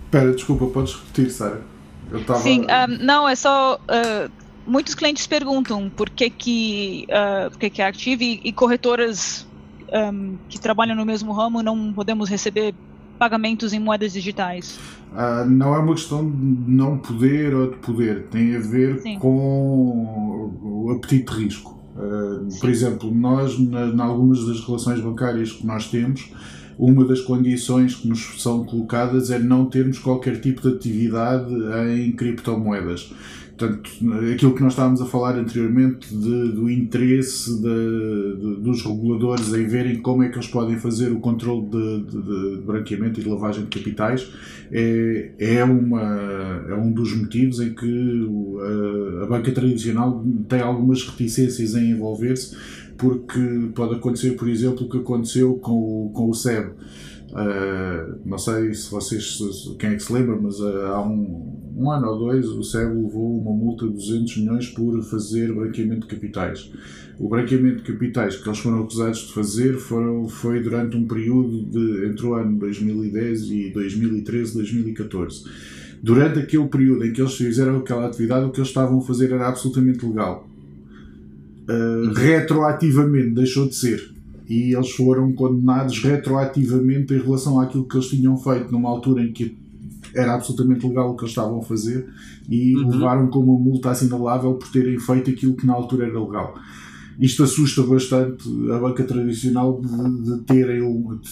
[0.05, 1.63] Espera, desculpa, podes repetir, Sara?
[2.25, 2.39] Tava...
[2.39, 3.75] Sim, um, não, é só.
[3.75, 9.47] Uh, muitos clientes perguntam por que que, uh, por que, que é Active e, corretoras
[10.13, 12.75] um, que trabalham no mesmo ramo não podemos receber
[13.17, 14.77] pagamentos em moedas digitais?
[15.11, 19.17] Uh, não é uma questão de não poder ou de poder, tem a ver Sim.
[19.17, 21.77] com o apetite de risco.
[21.95, 26.29] Uh, por exemplo, nós, em algumas das relações bancárias que nós temos,
[26.77, 31.51] uma das condições que nos são colocadas é não termos qualquer tipo de atividade
[31.89, 33.11] em criptomoedas.
[33.57, 33.89] Portanto,
[34.31, 39.65] aquilo que nós estávamos a falar anteriormente de, do interesse de, de, dos reguladores em
[39.65, 43.69] verem como é que eles podem fazer o controle de, branqueamento e de lavagem de
[43.69, 44.31] capitais
[44.71, 48.29] é, é, uma, é um dos motivos em que
[49.21, 52.55] a, a banca tradicional tem algumas reticências em envolver-se,
[52.95, 53.39] porque
[53.73, 56.73] pode acontecer, por exemplo, o que aconteceu com o, com o SEB.
[57.29, 59.37] Uh, não sei se vocês,
[59.77, 62.89] quem é que se lembra, mas uh, há um, um ano ou dois o SEB
[62.89, 66.71] levou uma multa de 200 milhões por fazer branqueamento de capitais.
[67.19, 71.63] O branqueamento de capitais que eles foram acusados de fazer foram, foi durante um período
[71.65, 75.43] de, entre o ano 2010 e 2013, 2014.
[76.01, 79.31] Durante aquele período em que eles fizeram aquela atividade, o que eles estavam a fazer
[79.31, 80.47] era absolutamente legal.
[81.69, 84.17] Uh, retroativamente deixou de ser
[84.49, 89.33] e eles foram condenados retroativamente em relação àquilo que eles tinham feito numa altura em
[89.33, 89.57] que
[90.17, 92.07] era absolutamente legal o que eles estavam a fazer
[92.49, 92.89] e uhum.
[92.89, 96.55] levaram como uma multa assinalável por terem feito aquilo que na altura era legal.
[97.19, 100.81] Isto assusta bastante a banca tradicional de, de terem,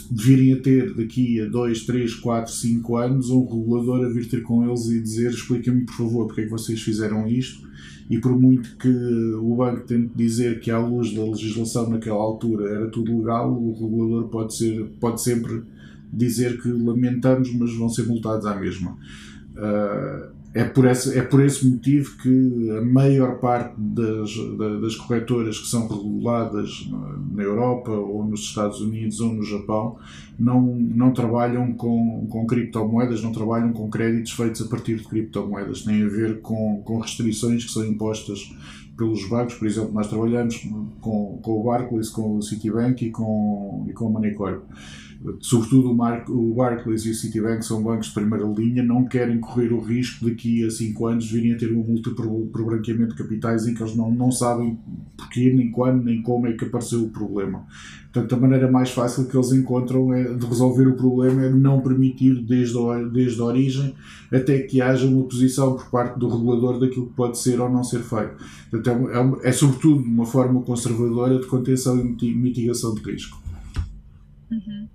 [0.10, 4.28] de virem a ter daqui a 2, 3, 4, 5 anos um regulador a vir
[4.28, 7.68] ter com eles e dizer expliquem-me por favor porque é que vocês fizeram isto
[8.10, 12.70] e por muito que o banco tente dizer que à luz da legislação naquela altura
[12.70, 15.64] era tudo legal, o regulador pode, ser, pode sempre
[16.16, 18.98] dizer que lamentamos, mas vão ser multados à mesma.
[19.52, 24.30] Uh, é por, esse, é por esse motivo que a maior parte das,
[24.82, 26.90] das corretoras que são reguladas
[27.34, 29.98] na Europa ou nos Estados Unidos ou no Japão
[30.40, 35.82] não, não trabalham com, com criptomoedas, não trabalham com créditos feitos a partir de criptomoedas,
[35.82, 38.50] tem a ver com, com restrições que são impostas
[38.98, 40.56] pelos bancos, por exemplo, nós trabalhamos
[41.02, 44.64] com, com o Barclays, com o Citibank e com, e com o Moneycorp
[45.40, 49.40] sobretudo o, Mar o Barclays e o Citibank são bancos de primeira linha, não querem
[49.40, 52.66] correr o risco de que a 5 anos virem a ter uma multa por, por
[52.66, 54.78] branqueamento de capitais em que eles não, não sabem
[55.18, 57.66] porquê, nem quando, nem como é que apareceu o problema.
[58.12, 61.82] Portanto, a maneira mais fácil que eles encontram é de resolver o problema é não
[61.82, 63.94] permitir desde a, desde a origem
[64.32, 67.84] até que haja uma posição por parte do regulador daquilo que pode ser ou não
[67.84, 68.36] ser feito.
[68.72, 73.38] Portanto, é, é, é sobretudo uma forma conservadora de contenção e mitigação de risco.
[74.50, 74.88] Uhum.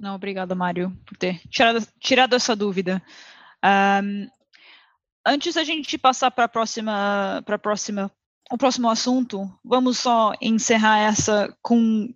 [0.00, 3.02] Não, obrigada, Mário, por ter tirado, tirado essa dúvida.
[3.64, 4.28] Um,
[5.24, 8.10] antes da gente passar para a próxima, para próxima,
[8.50, 12.12] o próximo assunto, vamos só encerrar essa com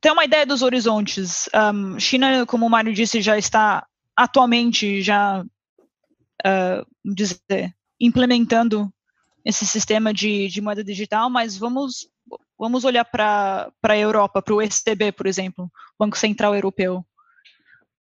[0.00, 1.48] ter uma ideia dos horizontes.
[1.54, 8.92] Um, China, como o Mário disse, já está atualmente já uh, dizer, implementando
[9.44, 12.08] esse sistema de, de moeda digital, mas vamos
[12.58, 17.04] vamos olhar para a Europa, para o ECB, por exemplo, Banco Central Europeu.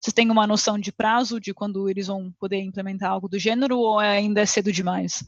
[0.01, 3.79] Vocês têm uma noção de prazo de quando eles vão poder implementar algo do gênero
[3.79, 5.23] ou ainda é cedo demais?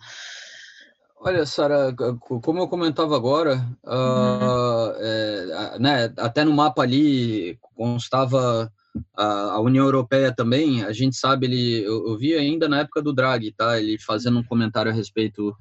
[1.20, 3.92] Olha, Sara, como eu comentava agora, uhum.
[3.92, 8.72] uh, é, né, até no mapa ali constava
[9.16, 10.82] a, a, União Europeia também.
[10.82, 13.78] A gente sabe, ele, eu, eu vi ainda na época do Draghi, tá?
[13.78, 15.54] Ele fazendo um comentário a respeito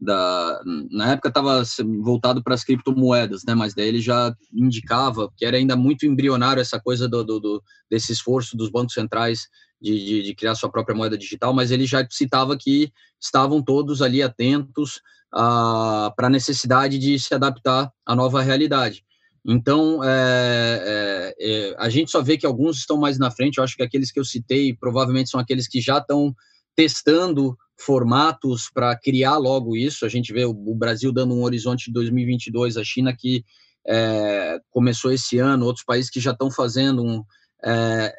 [0.00, 1.62] da na época estava
[2.02, 3.54] voltado para as criptomoedas, né?
[3.54, 7.62] Mas daí ele já indicava que era ainda muito embrionário essa coisa do, do, do
[7.90, 9.48] desse esforço dos bancos centrais
[9.80, 14.02] de, de, de, criar sua própria moeda digital, mas ele já citava que estavam todos
[14.02, 19.04] ali atentos para a necessidade de se adaptar à nova realidade.
[19.46, 23.58] Então, é, é, é, a gente só vê que alguns estão mais na frente.
[23.58, 26.34] Eu acho que aqueles que eu citei provavelmente são aqueles que já estão
[26.78, 30.06] testando formatos para criar logo isso.
[30.06, 33.44] A gente vê o, Brasil dando um horizonte de 2022, a China que
[33.84, 37.24] é, começou esse ano, outros países que já estão fazendo um.
[37.64, 38.14] É,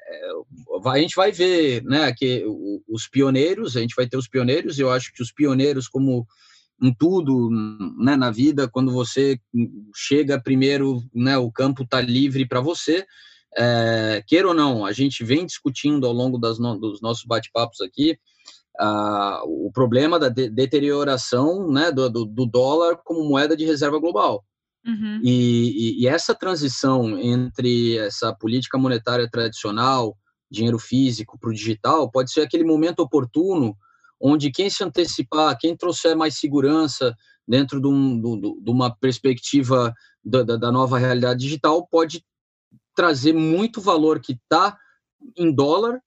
[0.85, 2.43] a gente vai ver né, que
[2.85, 6.27] os pioneiros, a gente vai ter os pioneiros, eu acho que os pioneiros, como
[6.81, 7.49] em tudo
[7.97, 9.39] né, na vida, quando você
[9.95, 13.05] chega primeiro, né, o campo está livre para você.
[13.59, 18.17] É, queira ou não, a gente vem discutindo ao longo no, dos nossos bate-papos aqui
[19.43, 24.43] o problema da de deterioração né, do, do, do, dólar como moeda de reserva global.
[24.85, 25.19] Uhum.
[25.21, 30.15] E, e, e, essa transição entre essa política monetária tradicional,
[30.49, 33.75] dinheiro físico, para o digital, pode ser aquele momento oportuno
[34.21, 37.13] onde quem se antecipar, quem trouxer mais segurança
[37.47, 39.93] dentro de, um, de uma perspectiva
[40.23, 42.23] da, da, nova realidade digital, pode
[42.99, 44.77] trazer muito valor que está
[45.37, 46.01] em dólar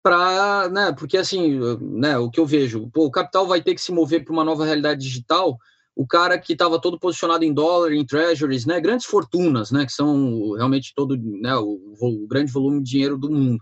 [0.00, 3.80] para, né, porque assim, né, o que eu vejo, pô, o capital vai ter que
[3.80, 5.58] se mover para uma nova realidade digital,
[5.96, 9.90] o cara que estava todo posicionado em dólar, em treasuries, né, grandes fortunas, né, que
[9.90, 13.60] são realmente todo, né, o, o grande volume de dinheiro do mundo,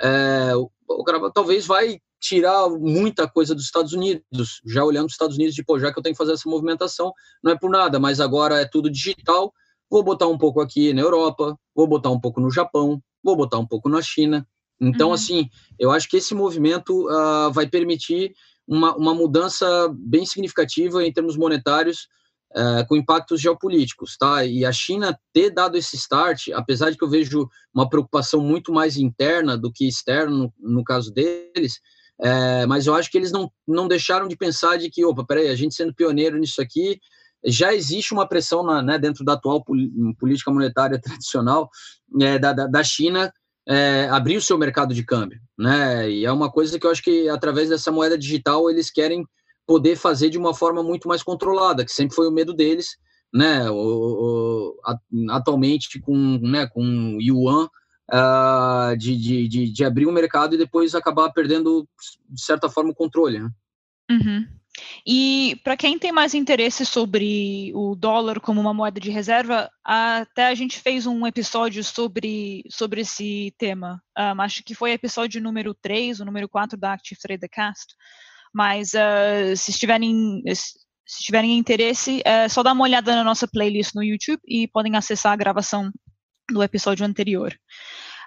[0.00, 5.34] é, o, cara talvez vai tirar muita coisa dos Estados Unidos, já olhando os Estados
[5.34, 7.98] Unidos, de, pô, já que eu tenho que fazer essa movimentação, não é por nada,
[7.98, 9.52] mas agora é tudo digital,
[9.92, 13.58] vou botar um pouco aqui na Europa, vou botar um pouco no Japão, vou botar
[13.58, 14.46] um pouco na China,
[14.80, 15.14] então, uhum.
[15.14, 18.32] assim, eu acho que esse movimento uh, vai permitir
[18.66, 22.08] uma, uma mudança bem significativa em termos monetários,
[22.56, 24.44] uh, com impactos geopolíticos, tá?
[24.44, 28.72] E a China ter dado esse start, apesar de que eu vejo uma preocupação muito
[28.72, 31.80] mais interna do que externa no, no caso deles,
[32.20, 35.48] é, mas eu acho que eles não, não deixaram de pensar de que, opa, peraí,
[35.48, 37.00] a gente sendo pioneiro nisso aqui,
[37.44, 39.64] já existe uma pressão na, né, dentro da atual
[40.18, 41.70] política monetária tradicional
[42.20, 43.32] é, da, da China
[43.66, 46.10] é, abrir o seu mercado de câmbio, né?
[46.10, 49.24] E é uma coisa que eu acho que através dessa moeda digital eles querem
[49.66, 52.96] poder fazer de uma forma muito mais controlada, que sempre foi o medo deles,
[53.32, 53.70] né?
[53.70, 54.80] O, o,
[55.30, 57.68] atualmente com, né, com yuan
[58.10, 61.88] uh, de, de, de, de, abrir o mercado e depois acabar perdendo
[62.28, 63.38] de certa forma o controle.
[63.38, 63.50] Né?
[64.10, 64.46] Uhum.
[65.06, 70.46] E para quem tem mais interesse sobre o dólar como uma moeda de reserva, até
[70.46, 74.02] a gente fez um episódio sobre, sobre esse tema.
[74.18, 77.94] Um, acho que foi episódio número 3, o número 4 da Active Trader Cast.
[78.54, 80.42] Mas uh, se estiverem
[81.04, 84.96] se tiverem interesse, é só dar uma olhada na nossa playlist no YouTube e podem
[84.96, 85.90] acessar a gravação
[86.50, 87.54] do episódio anterior.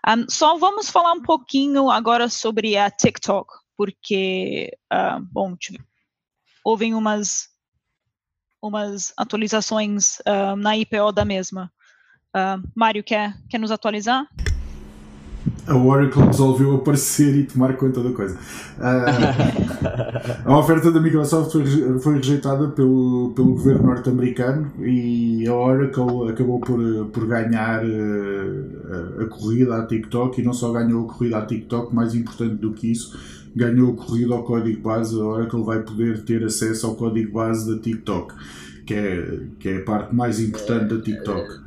[0.08, 5.56] Um, só vamos falar um pouquinho agora sobre a TikTok porque, uh, bom,
[6.66, 7.48] houve umas,
[8.62, 11.72] umas atualizações uh, na IPO da mesma.
[12.36, 14.28] Uh, Mário, quer, quer nos atualizar?
[15.68, 18.38] a Oracle resolveu aparecer e tomar conta da coisa.
[18.78, 21.52] Uh, a oferta da Microsoft
[22.02, 29.26] foi, rejeitada pelo, pelo governo norte-americano e a Oracle acabou por, por ganhar uh, a
[29.28, 32.92] corrida à TikTok e não só ganhou a corrida à TikTok, mais importante do que
[32.92, 35.20] isso, ganhou a corrida ao código base.
[35.20, 38.34] A Oracle vai poder ter acesso ao código base da TikTok,
[38.86, 41.66] que é, que é a parte mais importante da TikTok.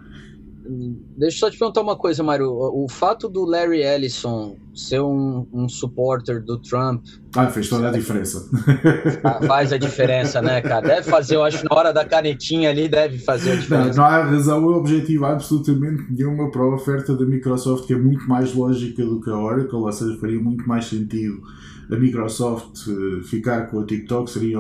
[1.17, 2.51] Deixa eu só te perguntar uma coisa, Mário.
[2.51, 7.07] O, fato do Larry Ellison ser um, um supporter do Trump.
[7.35, 8.47] Ah, fez toda a diferença.
[9.47, 10.87] Faz a diferença, né, cara?
[10.87, 13.89] Deve fazer, eu acho, na hora da canetinha ali, deve fazer a diferença.
[13.89, 18.29] Não, não há razão objetiva absolutamente nenhuma para a oferta da Microsoft, que é muito
[18.29, 21.41] mais lógica do que a Oracle, ou seja, faria muito mais sentido
[21.91, 24.59] a Microsoft eh, ficar com a TikTok, seria,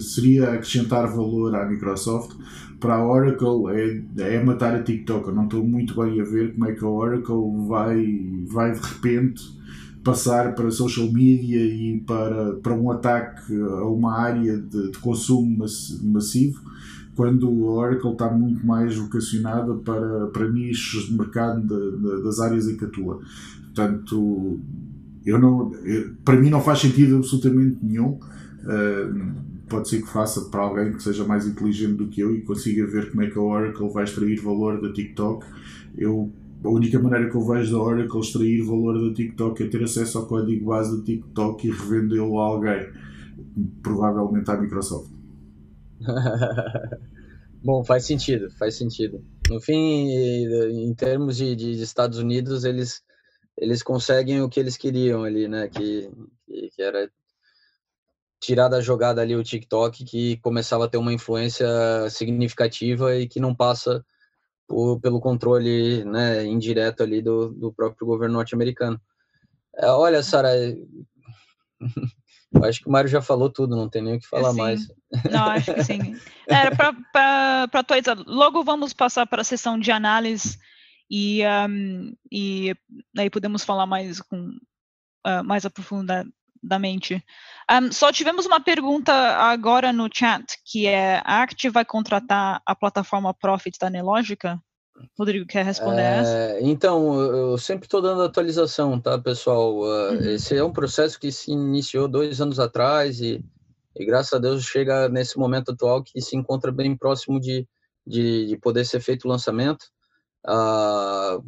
[0.00, 2.36] seria acrescentar valor à Microsoft
[2.78, 5.28] para a Oracle é, é matar a TikTok.
[5.28, 8.80] Eu não estou muito bem a ver como é que a Oracle vai, vai de
[8.80, 9.60] repente
[10.02, 15.64] passar para social media e para, para um ataque a uma área de, de consumo
[16.02, 16.60] massivo,
[17.14, 22.40] quando a Oracle está muito mais vocacionada para, para nichos de mercado de, de, das
[22.40, 23.20] áreas em que atua.
[23.74, 24.58] Portanto,
[25.24, 28.18] eu não, eu, para mim não faz sentido absolutamente nenhum.
[28.62, 32.42] Uh, pode ser que faça para alguém que seja mais inteligente do que eu e
[32.42, 35.46] consiga ver como é que a Oracle vai extrair valor da TikTok.
[35.96, 36.30] Eu,
[36.64, 40.18] a única maneira que eu vejo da Oracle extrair valor da TikTok é ter acesso
[40.18, 42.88] ao código base da TikTok e revendê-lo a alguém,
[43.82, 45.10] provavelmente à Microsoft.
[47.62, 49.22] Bom, faz sentido, faz sentido.
[49.48, 53.02] No fim, em termos de, de Estados Unidos, eles
[53.60, 55.68] eles conseguem o que eles queriam ali, né?
[55.68, 56.10] Que,
[56.74, 57.10] que era
[58.40, 61.68] tirar da jogada ali o TikTok, que começava a ter uma influência
[62.08, 64.02] significativa e que não passa
[64.66, 68.98] por, pelo controle né, indireto ali do, do próprio governo norte-americano.
[69.76, 70.48] É, olha, Sara,
[72.64, 74.56] acho que o Mário já falou tudo, não tem nem o que falar sim.
[74.56, 74.88] mais.
[75.30, 76.16] Não, acho que sim.
[76.48, 78.16] Era para atualizar.
[78.26, 80.58] Logo vamos passar para a sessão de análise
[81.10, 82.74] e, um, e
[83.18, 84.50] aí podemos falar mais com
[85.26, 86.30] uh, mais aprofundado
[86.62, 87.22] da mente.
[87.70, 92.74] Um, só tivemos uma pergunta agora no chat, que é, a Act vai contratar a
[92.74, 94.60] plataforma Profit da Nelogica?
[95.18, 96.58] Rodrigo, quer responder é, essa?
[96.60, 99.78] Então, eu sempre estou dando atualização, tá, pessoal?
[99.78, 100.30] Uh, uhum.
[100.30, 103.42] Esse é um processo que se iniciou dois anos atrás e,
[103.96, 107.66] e, graças a Deus, chega nesse momento atual que se encontra bem próximo de,
[108.06, 109.86] de, de poder ser feito o lançamento.
[110.46, 111.42] Uh,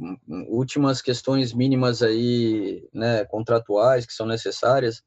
[0.49, 5.03] últimas questões mínimas aí, né, contratuais que são necessárias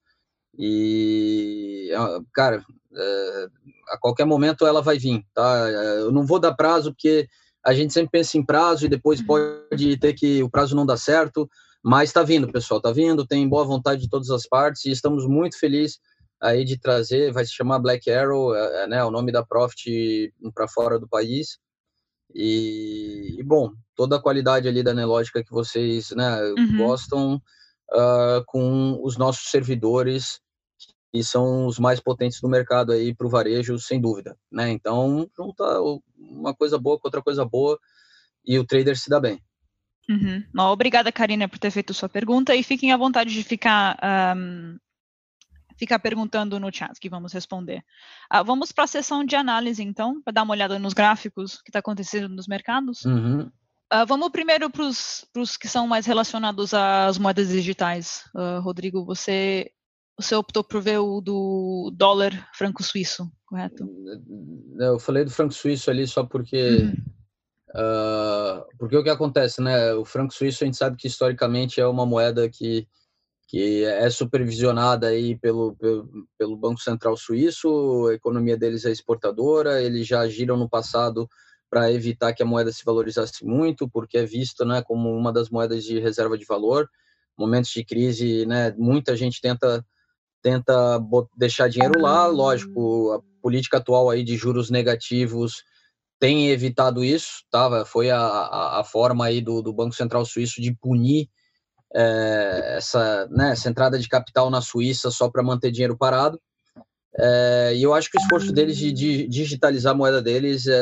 [0.57, 1.89] e,
[2.33, 2.63] cara,
[2.95, 3.47] é,
[3.89, 5.69] a qualquer momento ela vai vir, tá?
[5.99, 7.27] Eu não vou dar prazo porque
[7.63, 9.25] a gente sempre pensa em prazo e depois uhum.
[9.25, 11.49] pode ter que o prazo não dá certo,
[11.83, 15.27] mas está vindo, pessoal, está vindo, tem boa vontade de todas as partes e estamos
[15.27, 15.99] muito felizes
[16.41, 20.33] aí de trazer, vai se chamar Black Arrow, é, é né, o nome da Profit
[20.53, 21.57] para fora do país,
[22.33, 26.77] e, e, bom, toda a qualidade ali da Nelogica que vocês né, uhum.
[26.77, 27.35] gostam
[27.91, 30.39] uh, com os nossos servidores
[31.11, 34.69] que são os mais potentes do mercado aí para o varejo, sem dúvida, né?
[34.69, 35.63] Então, junta
[36.17, 37.79] uma coisa boa com outra coisa boa
[38.45, 39.41] e o trader se dá bem.
[40.09, 40.43] Uhum.
[40.69, 43.97] obrigada, Karina, por ter feito sua pergunta e fiquem à vontade de ficar
[44.37, 44.77] um,
[45.77, 47.83] ficar perguntando no chat que vamos responder.
[48.33, 51.69] Uh, vamos para a sessão de análise, então, para dar uma olhada nos gráficos que
[51.69, 53.03] está acontecendo nos mercados.
[53.05, 53.41] Uhum.
[53.93, 58.23] Uh, vamos primeiro para os que são mais relacionados às moedas digitais.
[58.33, 59.69] Uh, Rodrigo, você,
[60.17, 63.87] você optou por ver o do dólar franco suíço, correto?
[64.79, 66.79] Eu falei do franco suíço ali só porque.
[66.79, 68.63] Uhum.
[68.79, 69.93] porque o que acontece, né?
[69.93, 72.87] O franco suíço a gente sabe que historicamente é uma moeda que
[73.47, 79.81] que é supervisionada aí pelo, pelo, pelo, Banco Central Suíço, a economia deles é exportadora,
[79.81, 81.29] eles já agiram no passado
[81.69, 85.49] para evitar que a moeda se valorizasse muito, porque é visto né, como uma das
[85.49, 86.89] moedas de reserva de valor.
[87.37, 89.85] Momentos de crise, né, muita gente tenta
[90.41, 90.99] tenta
[91.35, 95.63] deixar dinheiro lá, lógico, a política atual aí de juros negativos
[96.19, 97.83] tem evitado isso, tá?
[97.83, 101.29] Foi a, a, a forma aí do, do Banco Central Suíço de punir
[101.93, 106.39] é, essa, né, essa entrada de capital na Suíça só para manter dinheiro parado.
[107.17, 110.73] É, e eu acho que o esforço deles de, de digitalizar a moeda deles é,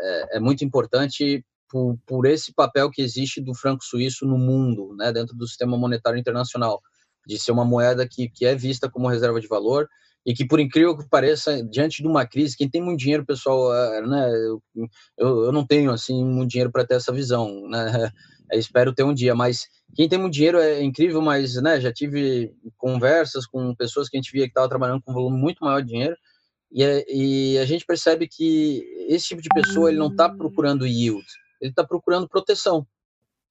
[0.00, 4.94] é, é muito importante por, por, esse papel que existe do franco suíço no mundo,
[4.96, 6.80] né, dentro do sistema monetário internacional.
[7.26, 9.88] de ser uma moeda que, que é vista como reserva de valor
[10.26, 13.74] e que, por incrível que pareça, diante de uma crise, quem tem muito dinheiro, pessoal,
[13.74, 14.30] é, né,
[15.16, 18.12] eu, eu não tenho, assim, muito dinheiro para ter essa visão, né,
[18.52, 22.54] espero ter um dia, mas quem tem muito dinheiro é incrível, mas, né, já tive
[22.76, 25.80] conversas com pessoas que a gente via que estavam trabalhando com um volume muito maior
[25.80, 26.16] de dinheiro,
[26.70, 30.86] e, é, e a gente percebe que esse tipo de pessoa, ele não está procurando
[30.86, 31.24] yield,
[31.60, 32.86] ele está procurando proteção,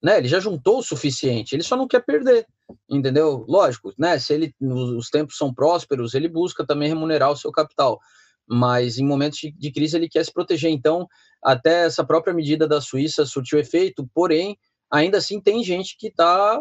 [0.02, 0.18] né?
[0.18, 2.46] Ele já juntou o suficiente, ele só não quer perder,
[2.88, 3.44] entendeu?
[3.48, 4.18] Lógico, né?
[4.18, 7.98] Se ele os tempos são prósperos, ele busca também remunerar o seu capital,
[8.46, 10.70] mas em momentos de crise ele quer se proteger.
[10.70, 11.06] Então,
[11.42, 14.56] até essa própria medida da Suíça surtiu efeito, porém,
[14.90, 16.60] ainda assim tem gente que está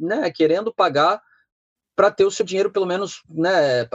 [0.00, 1.20] né, querendo pagar
[1.94, 3.86] para ter o seu dinheiro, pelo menos, né,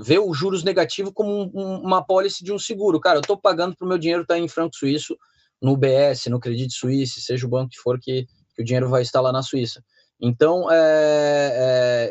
[0.00, 2.98] ver os juros negativos como um, uma apólice de um seguro.
[2.98, 5.16] Cara, eu estou pagando para o meu dinheiro estar tá em franco suíço,
[5.60, 9.02] no BS, no Credit Suisse, seja o banco que for que, que o dinheiro vai
[9.02, 9.82] estar lá na Suíça.
[10.20, 10.76] Então, é,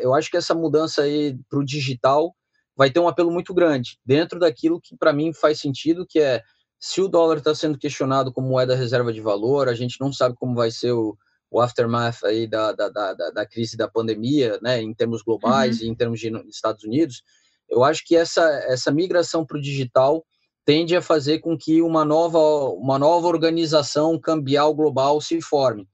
[0.02, 2.34] eu acho que essa mudança aí para o digital
[2.74, 6.42] vai ter um apelo muito grande, dentro daquilo que para mim faz sentido, que é
[6.84, 10.34] se o dólar está sendo questionado como moeda reserva de valor, a gente não sabe
[10.34, 11.16] como vai ser o,
[11.48, 15.86] o aftermath aí da, da, da, da, crise da pandemia, né, em termos globais uhum.
[15.86, 17.22] e em termos de Estados Unidos,
[17.70, 20.24] eu acho que essa, essa migração para o digital
[20.64, 25.86] tende a fazer com que uma nova, uma nova organização cambial global se forme.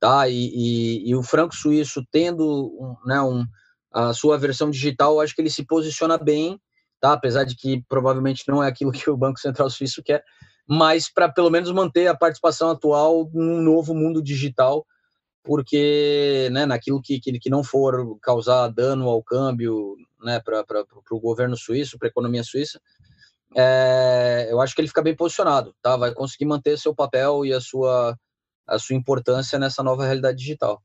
[0.00, 0.28] Tá?
[0.28, 3.44] E, e, e o franco suíço tendo né, um,
[3.92, 6.58] a sua versão digital, eu acho que ele se posiciona bem,
[7.02, 7.12] tá?
[7.12, 10.24] apesar de que provavelmente não é aquilo que o Banco Central Suíço quer,
[10.66, 14.86] mas para pelo menos manter a participação atual num novo mundo digital,
[15.42, 20.64] porque né, naquilo que, que, que não for causar dano ao câmbio né, para
[21.10, 22.80] o governo suíço, para a economia suíça,
[23.56, 25.96] é, eu acho que ele fica bem posicionado, tá?
[25.96, 28.16] Vai conseguir manter seu papel e a sua,
[28.66, 30.80] a sua importância nessa nova realidade digital.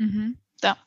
[0.00, 0.84] Uhum, tá.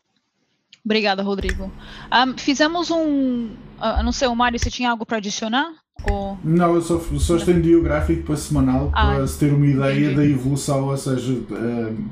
[0.85, 1.71] Obrigada, Rodrigo.
[2.11, 3.51] Um, fizemos um.
[3.79, 5.71] Uh, não sei, o Mário, você tinha algo para adicionar?
[6.09, 6.37] Ou...
[6.43, 10.11] Não, eu só, só estendi o gráfico para semanal ah, para se ter uma ideia
[10.11, 10.15] entendi.
[10.15, 12.09] da evolução, ou seja, um,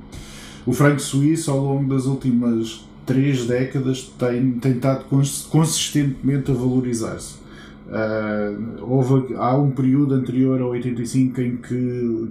[0.65, 5.05] o franco suíço ao longo das últimas três décadas tem, tem estado
[5.49, 7.41] consistentemente a valorizar-se.
[7.88, 12.29] Uh, houve, há um período anterior a 85 em que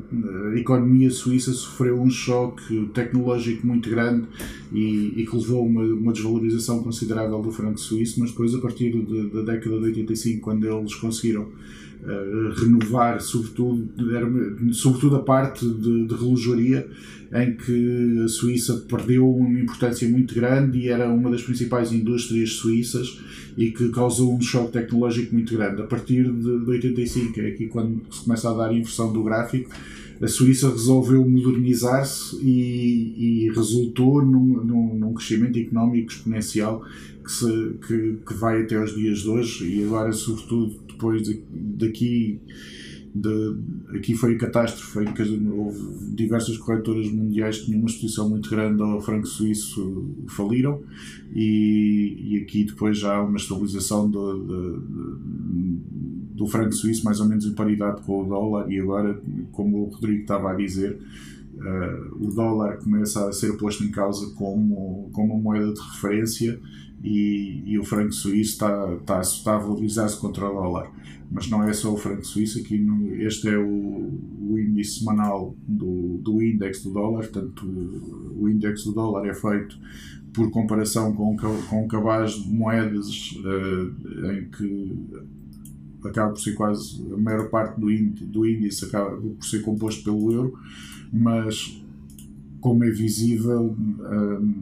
[0.55, 4.26] a economia suíça sofreu um choque tecnológico muito grande
[4.72, 8.59] e, e que levou a uma, uma, desvalorização considerável do franco suíço, mas depois, a
[8.59, 13.86] partir de, da década de 85, quando eles conseguiram uh, renovar, sobretudo,
[14.72, 16.88] sobretudo a parte de, de relojoaria,
[17.32, 22.55] em que a Suíça perdeu uma importância muito grande e era uma das principais indústrias
[22.55, 23.20] suíças
[23.57, 25.82] e que causou um choque tecnológico muito grande.
[25.82, 29.22] A partir de, de 85, é aqui quando se começa a dar a inversão do
[29.22, 29.70] gráfico,
[30.20, 36.84] a Suíça resolveu modernizar-se e, e, resultou num, num, num, crescimento económico exponencial
[37.24, 41.42] que, se, que, que, vai até aos dias de hoje e agora, sobretudo, depois de,
[41.51, 42.38] daqui
[43.15, 43.57] de,
[43.97, 48.49] aqui foi a catástrofe em que houve diversas corretoras mundiais que tinham uma exposição muito
[48.49, 50.83] grande ao franco suíço faliram
[51.35, 54.77] e, e aqui depois já há uma estabilização do, do,
[56.35, 59.21] do, franco suíço mais ou menos em paridade com o dólar e agora,
[59.53, 60.99] como o Rodrigo estava a dizer,
[61.57, 66.61] uh, o dólar começa a ser posto em causa como, como uma moeda de referência
[67.03, 70.90] e, e o franco suíço está, está, está a valorizar-se contra o dólar.
[71.30, 74.11] Mas não é só o franco suíço, aqui no, este é o,
[74.51, 79.34] o índice semanal do, do índice do dólar, portanto o, o índice do dólar é
[79.34, 79.78] feito
[80.32, 85.07] por comparação com, com um cabaz de moedas uh, em que
[86.05, 90.03] acaba por ser quase a maior parte do índice, do índice acaba por ser composto
[90.03, 90.59] pelo euro,
[91.12, 91.80] mas
[92.61, 93.77] como é visível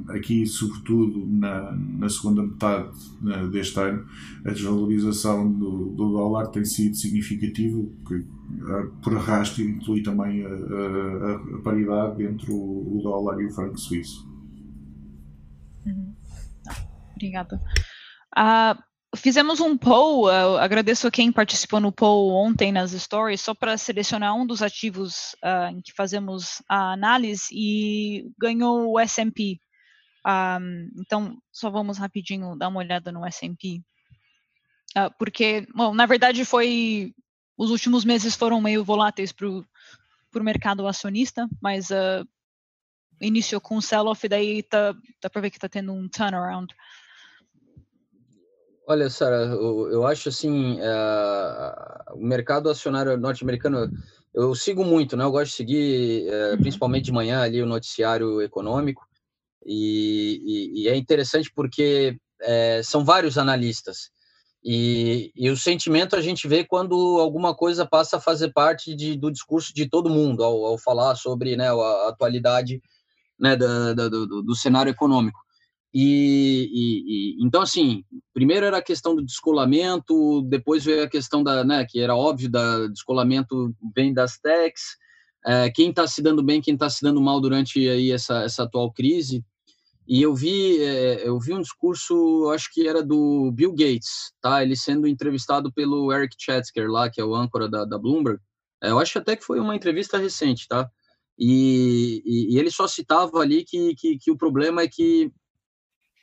[0.09, 2.91] aqui, sobretudo na, na segunda metade
[3.21, 4.07] né, deste ano,
[4.45, 8.25] a desvalorização do, do dólar tem sido significativa, que
[9.03, 13.79] por arrasto inclui também a, a, a paridade entre o, o, dólar e o franco
[13.79, 14.27] suíço.
[15.87, 16.15] Uhum.
[17.15, 17.61] Obrigada.
[18.37, 18.88] Uh,
[19.19, 23.77] Fizemos um poll, uh, agradeço a quem participou no poll ontem nas stories, só para
[23.77, 29.59] selecionar um dos ativos uh, em que fazemos a análise e ganhou o S&P.
[30.27, 33.83] Um, então, só vamos rapidinho dar uma olhada no S&P.
[34.97, 37.13] Uh, porque, bom, na verdade, foi
[37.57, 39.65] os últimos meses foram meio voláteis para o
[40.41, 41.89] mercado acionista, mas
[43.21, 46.73] iniciou com o sell-off, daí tá, dá para ver que está tendo um turnaround.
[48.91, 53.93] Olha, Sara, eu, eu, acho assim, uh, o mercado acionário norte-americano,
[54.33, 55.25] eu sigo muito, né?
[55.25, 59.07] Eu gosto de seguir, uh, principalmente de manhã ali, o noticiário econômico.
[59.67, 64.11] e, e, e, é interessante porque é, são vários analistas.
[64.65, 69.19] E, e, o sentimento a gente vê quando alguma coisa passa a fazer parte de,
[69.19, 72.83] do discurso de todo mundo, ao, ao falar sobre né, a atualidade
[73.39, 75.39] né, da, da, do, do, cenário econômico.
[76.01, 81.65] E, e, então, assim, primeiro era a questão do descolamento, depois veio a questão da,
[81.65, 84.97] né, que era óbvio, da descolamento vem das techs,
[85.45, 88.63] é, quem está se dando bem, quem está se dando mal durante aí essa, essa
[88.63, 89.45] atual crise,
[90.07, 94.63] e eu vi, é, eu vi um discurso, acho que era do Bill Gates, tá?
[94.63, 98.41] Ele sendo entrevistado pelo Eric Chatzker lá, que é o âncora da, da Bloomberg.
[98.81, 100.89] É, eu acho até que foi uma entrevista recente, tá?
[101.37, 105.33] E, e, e ele só citava ali que, que, que, o problema é que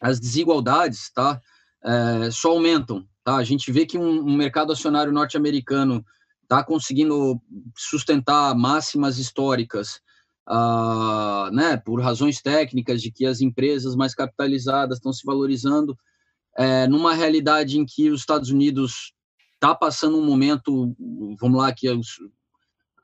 [0.05, 1.41] as desigualdades, tá?
[1.83, 3.37] É, só aumentam, tá?
[3.37, 6.05] A gente vê que um, um mercado acionário norte-americano
[6.43, 7.41] está conseguindo
[7.75, 9.99] sustentar máximas históricas
[10.47, 15.97] uh, né, por razões técnicas de que as empresas mais capitalizadas estão se valorizando,
[16.55, 19.11] é, numa realidade em que os Estados Unidos
[19.55, 20.95] está passando um momento,
[21.41, 21.93] vamos lá, que é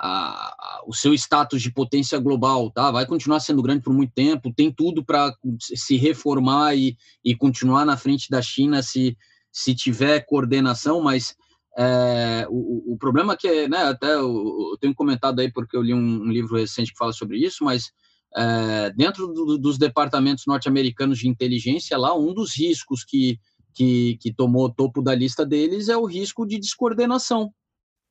[0.04, 2.90] a, o seu status de potência global, tá?
[2.90, 7.86] Vai continuar sendo grande por muito tempo, tem tudo para se reformar e, e continuar
[7.86, 9.16] na frente da China se,
[9.52, 11.36] se tiver coordenação, mas
[11.78, 15.84] é, o, o, problema é que, né, até eu, eu, tenho comentado aí porque eu
[15.84, 17.92] li um, um, livro recente que fala sobre isso, mas
[18.36, 23.40] é, dentro do, dos departamentos norte-americanos de inteligência, lá um dos riscos que,
[23.72, 27.54] que, que tomou topo da lista deles é o risco de descoordenação.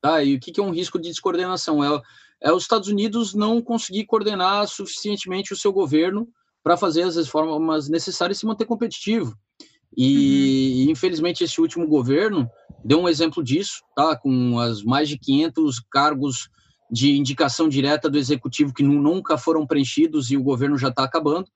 [0.00, 0.22] Tá?
[0.22, 1.84] E o que, que é um risco de descoordenação?
[1.84, 2.02] É,
[2.40, 6.28] é os Estados Unidos não conseguir coordenar suficientemente o seu governo
[6.62, 9.36] para fazer as reformas necessárias e se manter competitivo.
[9.96, 10.92] E, uhum.
[10.92, 12.48] infelizmente, esse último governo
[12.84, 14.16] deu um exemplo disso, tá?
[14.16, 16.48] Com as mais de 500 cargos
[16.90, 21.48] de indicação direta do executivo que nunca foram preenchidos e o governo já está acabando,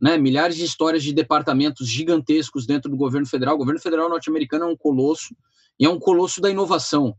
[0.00, 0.16] né?
[0.16, 3.56] Milhares de histórias de departamentos gigantescos dentro do governo federal.
[3.56, 5.34] O governo federal norte-americano é um colosso
[5.78, 7.14] e é um colosso da inovação,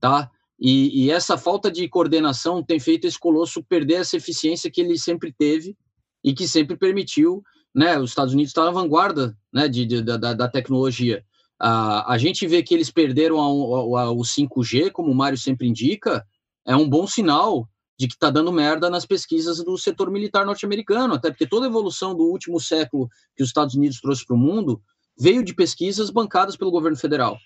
[0.00, 0.30] tá?
[0.60, 4.98] E, e, essa falta de coordenação tem feito esse colosso perder essa eficiência que ele
[4.98, 5.76] sempre teve
[6.24, 7.42] e que sempre permitiu
[7.74, 11.24] né, os Estados Unidos está na vanguarda né, de, de da, da, tecnologia.
[11.60, 16.26] a gente vê que eles perderam a, a, o 5G, como o Mário sempre indica,
[16.66, 17.68] é um bom sinal
[17.98, 21.68] de que está dando merda nas pesquisas do setor militar norte-americano, até porque toda a
[21.68, 24.80] evolução do último século que os Estados Unidos trouxe para o mundo
[25.18, 27.36] veio de pesquisas bancadas pelo governo federal,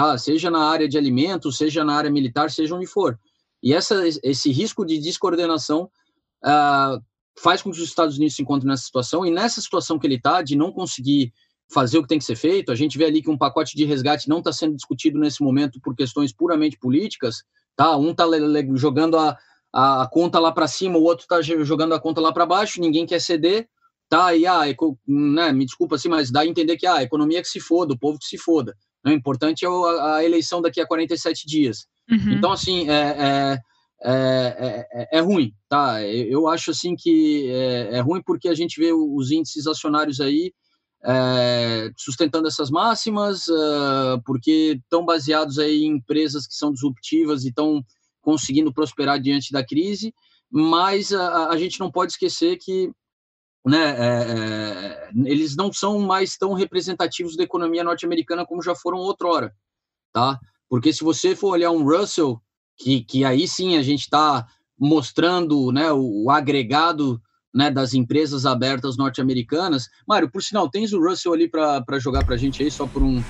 [0.00, 0.16] tá?
[0.16, 3.18] Seja na área de alimentos, seja na área militar, seja onde for.
[3.62, 5.90] E essa, esse risco de descoordenação
[6.42, 6.98] uh,
[7.38, 10.14] faz com que os Estados Unidos se encontrem nessa situação, e nessa situação que ele
[10.14, 11.34] está, de não conseguir
[11.70, 13.84] fazer o que tem que ser feito, a gente vê ali que um pacote de
[13.84, 17.44] resgate não está sendo discutido nesse momento por questões puramente políticas,
[17.76, 17.94] tá?
[17.94, 18.24] Um está
[18.76, 19.36] jogando a,
[19.70, 23.04] a conta lá para cima, o outro está jogando a conta lá para baixo, ninguém
[23.04, 23.68] quer ceder,
[24.08, 24.34] tá?
[24.34, 24.62] E ah,
[25.06, 27.92] né, me desculpa assim, mas dá a entender que ah, a economia que se foda,
[27.92, 28.74] o povo que se foda.
[29.04, 31.86] O importante é a, a eleição daqui a 47 dias.
[32.10, 32.32] Uhum.
[32.32, 33.58] Então, assim, é, é
[34.02, 36.02] é, é, é, é, ruim, tá?
[36.02, 40.54] Eu acho assim que é, é, ruim porque a gente vê os índices acionários aí
[41.04, 47.48] é, sustentando essas máximas, uh, porque estão baseados aí em empresas que são disruptivas e
[47.48, 47.82] estão
[48.22, 50.14] conseguindo prosperar diante da crise,
[50.50, 52.90] mas a, a gente não pode esquecer que
[53.66, 59.54] né, é, eles não são mais tão representativos da economia norte-americana como já foram outrora,
[60.12, 60.38] tá?
[60.68, 62.40] Porque se você for olhar um Russell
[62.80, 64.46] que, que aí sim a gente está
[64.78, 67.20] mostrando né, o, o, agregado
[67.54, 69.88] né, das empresas abertas norte-americanas.
[70.08, 73.02] Mário, por sinal, tens o Russell ali para jogar para a gente aí, só por
[73.02, 73.22] um.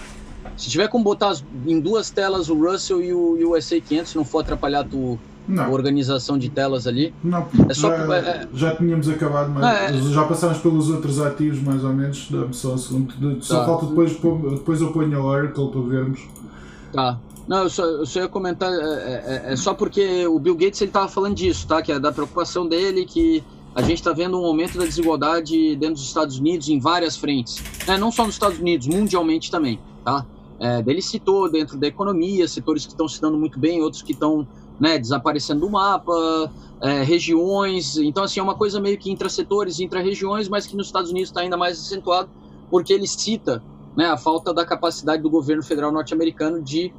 [0.57, 1.35] Se tiver como botar
[1.67, 5.19] em duas telas o Russell e o USA 500, se não for atrapalhar tu,
[5.51, 5.73] não.
[5.73, 7.15] organização de telas ali.
[7.23, 11.61] Não, é só já, é, já tínhamos acabado, mas é, já passamos pelos outros ativos
[11.63, 13.43] mais ou menos, dá-me só um segundo.
[13.43, 13.67] Só tá.
[13.67, 16.21] falta depois, depois eu ponho a Oracle para vermos.
[16.93, 17.19] Tá.
[17.49, 20.55] Não, eu só, eu só ia comentar, é, é, é, é só porque o Bill
[20.55, 21.83] Gates ele estava falando disso, tá?
[21.83, 23.43] Que é da preocupação dele, que
[23.75, 27.63] a gente está vendo um aumento da desigualdade dentro dos Estados Unidos em várias frentes.
[27.87, 30.25] É, não só nos Estados Unidos, mundialmente também, tá?
[30.61, 34.13] É, ele citou dentro da economia, setores que estão se dando muito bem, outros que
[34.13, 34.47] estão
[34.81, 36.51] né, desaparecendo do mapa,
[36.81, 37.99] é, regiões.
[37.99, 41.43] Então, assim, é uma coisa meio que intrasetores, intra-regiões, mas que nos Estados Unidos está
[41.43, 42.31] ainda mais acentuado,
[42.71, 43.63] porque ele cita
[43.97, 46.93] né, a falta da capacidade do governo federal norte-americano de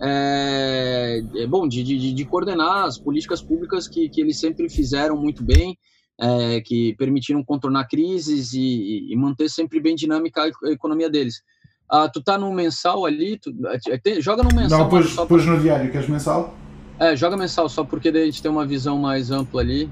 [0.00, 5.16] é, é, bom, de, de, de, coordenar as políticas públicas que, que eles sempre fizeram
[5.16, 5.76] muito bem,
[6.20, 11.42] é, que permitiram contornar crises e, e, manter sempre bem dinâmica a economia deles.
[11.90, 13.52] Ah, tu tá no mensal ali, tu,
[13.88, 14.78] é, tem, joga no mensal.
[14.78, 16.54] Não, pôs, pôs no diário, queres mensal?
[17.00, 19.88] É, joga mensal só porque daí a gente tem uma visão mais ampla ali.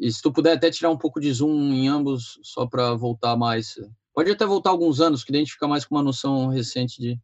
[0.00, 3.36] e, se tu puder até tirar um pouco de zoom em ambos, só para voltar
[3.36, 3.74] mais.
[4.14, 7.00] Pode até voltar alguns anos, que daí a gente fica mais com uma noção recente
[7.00, 7.18] de.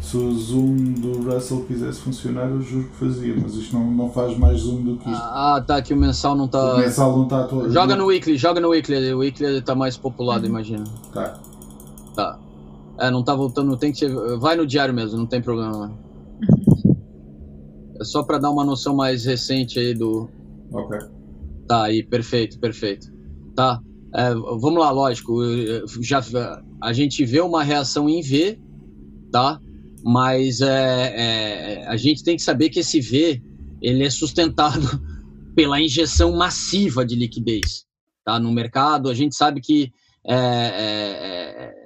[0.00, 4.10] Se o zoom do Russell quisesse funcionar, eu juro que fazia, mas isto não, não
[4.10, 5.22] faz mais zoom do que isto.
[5.22, 6.74] Ah, tá, que o mensal não tá.
[6.74, 7.70] O mensal não está atual.
[7.70, 10.50] Joga no Weekly, joga no Weekly, o Weekly tá mais populado, uhum.
[10.50, 10.84] imagina.
[11.12, 11.38] Tá.
[12.16, 12.38] Tá.
[12.98, 14.10] É, não tá voltando, tem que ser.
[14.38, 15.92] Vai no diário mesmo, não tem problema.
[18.00, 20.28] É só para dar uma noção mais recente aí do.
[20.72, 20.98] Ok.
[21.66, 23.12] Tá aí, perfeito, perfeito.
[23.54, 23.80] Tá.
[24.14, 25.40] É, vamos lá, lógico.
[26.00, 26.20] Já
[26.80, 28.58] a gente vê uma reação em V,
[29.30, 29.60] tá?
[30.02, 30.72] Mas é,
[31.14, 33.42] é, a gente tem que saber que esse V
[33.82, 35.00] ele é sustentado
[35.54, 37.84] pela injeção massiva de liquidez,
[38.24, 38.40] tá?
[38.40, 39.92] No mercado, a gente sabe que
[40.24, 41.79] é, é, é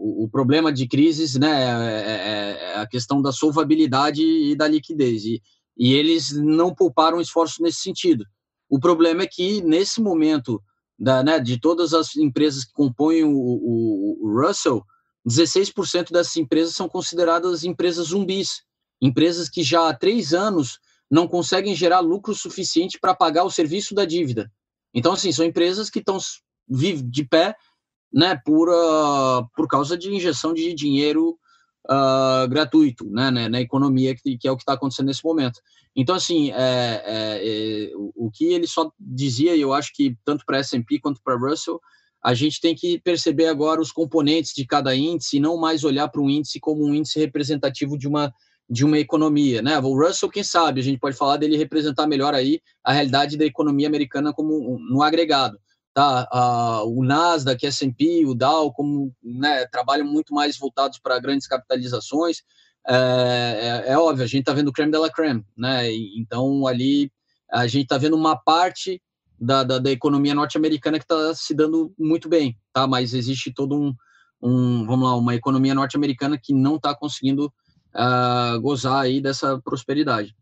[0.00, 5.24] o, problema de crises, né, é, a questão da solvabilidade e da liquidez.
[5.24, 5.42] E,
[5.76, 8.24] e eles não pouparam esforço nesse sentido.
[8.68, 10.62] O problema é que, nesse momento,
[10.98, 14.82] da, né, de todas as empresas que compõem o, o, o Russell,
[15.28, 18.62] 16% dessas empresas são consideradas empresas zumbis,
[19.00, 20.78] empresas que já há três anos
[21.10, 24.50] não conseguem gerar lucro suficiente para pagar o serviço da dívida.
[24.94, 26.18] Então, assim, são empresas que estão
[26.68, 27.56] de pé
[28.12, 31.38] né, por, uh, por causa de injeção de dinheiro
[31.88, 35.60] uh, gratuito né, né, na economia, que, que é o que está acontecendo nesse momento.
[35.94, 40.44] Então, assim, é, é, é, o que ele só dizia, e eu acho que tanto
[40.44, 41.80] para S&P quanto para Russell,
[42.22, 46.08] a gente tem que perceber agora os componentes de cada índice e não mais olhar
[46.08, 48.32] para um índice como um índice representativo de uma
[48.72, 49.76] de uma economia, né?
[49.80, 53.44] O Russell, quem sabe, a gente pode falar dele representar melhor aí a realidade da
[53.44, 55.58] economia americana como no agregado
[55.94, 56.82] tá?
[56.84, 62.42] O Nasdaq, S&P, o Dow, como né, trabalham muito mais voltados para grandes capitalizações.
[62.88, 65.92] É, é, é, óbvio, a gente está vendo o creme de creme, né?
[66.16, 67.12] Então ali
[67.50, 69.02] a gente está vendo uma parte
[69.38, 72.86] da, da, da economia norte-americana que está se dando muito bem, tá?
[72.86, 73.94] Mas existe todo um,
[74.42, 77.52] um vamos lá, uma economia norte-americana que não está conseguindo
[77.94, 80.34] uh, gozar aí dessa prosperidade.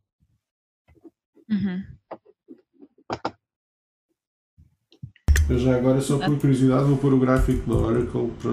[1.48, 1.82] Uhum.
[5.48, 8.52] Eu já agora, só por curiosidade, vou pôr o gráfico da Oracle para,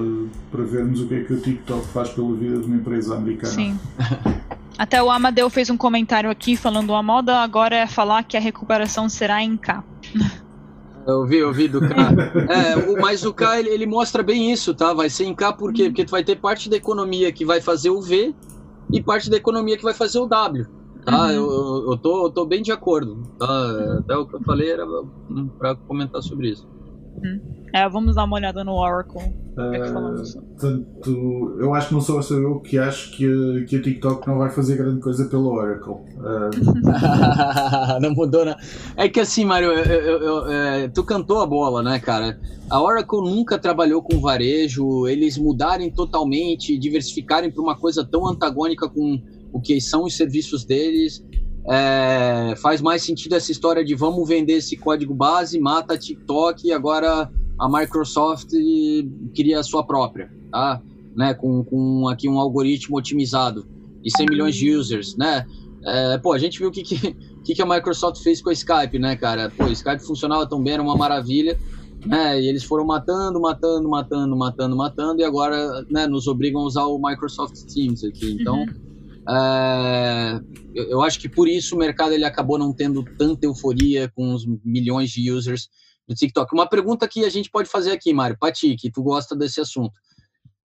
[0.50, 3.52] para vermos o que é que o TikTok faz pela vida de uma empresa americana.
[3.52, 3.78] Sim.
[4.78, 8.40] Até o Amadeu fez um comentário aqui falando a moda agora é falar que a
[8.40, 9.84] recuperação será em K.
[11.08, 11.94] Eu vi, eu vi do K.
[12.50, 14.92] É, o, mas o K ele, ele, mostra bem isso, tá?
[14.92, 15.84] Vai ser em K por quê?
[15.84, 18.34] Porque tu vai ter parte da economia que vai fazer o V
[18.92, 20.66] e parte da economia que vai fazer o W.
[21.06, 21.26] Tá?
[21.26, 21.30] Uhum.
[21.30, 23.22] Eu, eu, tô, eu tô bem de acordo.
[23.38, 24.00] Tá?
[24.00, 24.84] Até o que eu falei era
[25.60, 26.68] para comentar sobre isso.
[27.74, 29.22] É, vamos dar uma olhada no Oracle.
[29.58, 34.28] Uh, tanto, eu acho que não sou só eu que acho que, que a TikTok
[34.28, 35.94] não vai fazer grande coisa pelo Oracle.
[35.94, 36.52] Uh...
[38.02, 38.56] não mudou, né?
[38.96, 42.40] É que assim, Mário, é, tu cantou a bola, né, cara?
[42.70, 48.90] A Oracle nunca trabalhou com varejo, eles mudarem totalmente, diversificarem para uma coisa tão antagônica
[48.90, 49.22] com
[49.54, 51.24] o que são os serviços deles.
[51.68, 56.68] É, faz mais sentido essa história de vamos vender esse código base, mata a TikTok
[56.68, 58.50] e agora a Microsoft
[59.34, 60.82] cria a sua própria, tá?
[61.16, 63.66] Né, com, com aqui um algoritmo otimizado
[64.04, 65.46] e 100 milhões de users, né?
[65.84, 69.00] É, pô, a gente viu o que, que, que, a Microsoft fez com a Skype,
[69.00, 69.52] né, cara?
[69.56, 71.58] Pô, Skype funcionava tão bem, era uma maravilha,
[72.06, 72.42] né?
[72.42, 76.86] E eles foram matando, matando, matando, matando, matando, e agora né, nos obrigam a usar
[76.86, 78.38] o Microsoft Teams aqui.
[78.40, 78.85] Então, uhum.
[79.28, 80.40] É,
[80.74, 84.46] eu acho que por isso o mercado ele acabou não tendo tanta euforia com os
[84.64, 85.70] milhões de users
[86.08, 86.54] do TikTok.
[86.54, 89.94] Uma pergunta que a gente pode fazer aqui, Mário, Pati, que tu gosta desse assunto.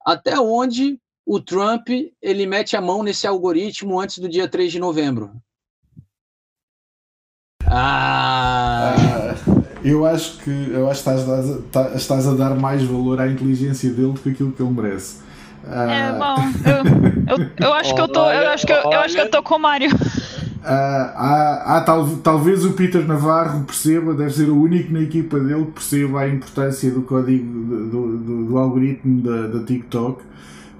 [0.04, 1.88] Até onde o Trump
[2.20, 5.32] ele mete a mão nesse algoritmo antes do dia 3 de novembro?
[7.66, 8.94] Ah.
[8.96, 13.28] ah eu acho que eu acho que estás tá, estás a dar mais valor à
[13.28, 15.22] inteligência dele do que aquilo que ele merece.
[15.68, 16.16] É, ah.
[16.18, 16.36] bom,
[17.28, 18.30] eu, eu, eu acho que eu tô.
[18.30, 19.90] Eu acho que eu, eu acho que eu tô com o Mário.
[19.90, 25.40] Uh, há, há tal, talvez o Peter Navarro perceba, deve ser o único na equipa
[25.40, 30.22] dele que perceba a importância do código do, do, do algoritmo da, da TikTok,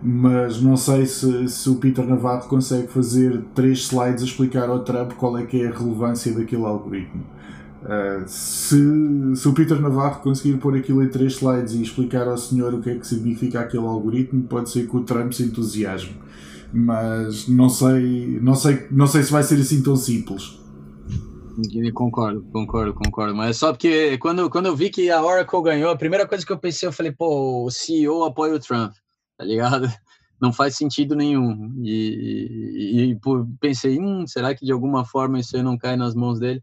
[0.02, 4.80] mas não sei se, se o Peter Navarro consegue fazer três slides a explicar ao
[4.80, 7.22] Trump qual é que é a relevância daquele algoritmo.
[7.82, 8.76] Uh, se,
[9.36, 12.82] se o Peter Navarro conseguir pôr aquilo em três slides e explicar ao senhor o
[12.82, 16.14] que é que significa aquele algoritmo, pode ser que o Trump se entusiasme.
[16.72, 20.60] Mas não sei, não sei, não sei se vai ser assim tão simples.
[21.92, 23.34] Concordo, concordo, concordo.
[23.34, 26.44] Mas é só porque quando, quando eu vi que a Oracle ganhou, a primeira coisa
[26.44, 28.92] que eu pensei, eu falei, pô, o CEO apoia o Trump,
[29.36, 29.88] tá ligado?
[30.40, 31.74] Não faz sentido nenhum.
[31.82, 33.20] E, e, e
[33.60, 36.62] pensei, hum, será que de alguma forma isso aí não cai nas mãos dele?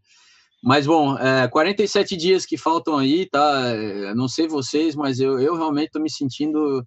[0.68, 3.70] Mas bom, é, 47 dias que faltam aí, tá?
[3.70, 6.86] É, não sei vocês, mas eu, eu realmente tô me sentindo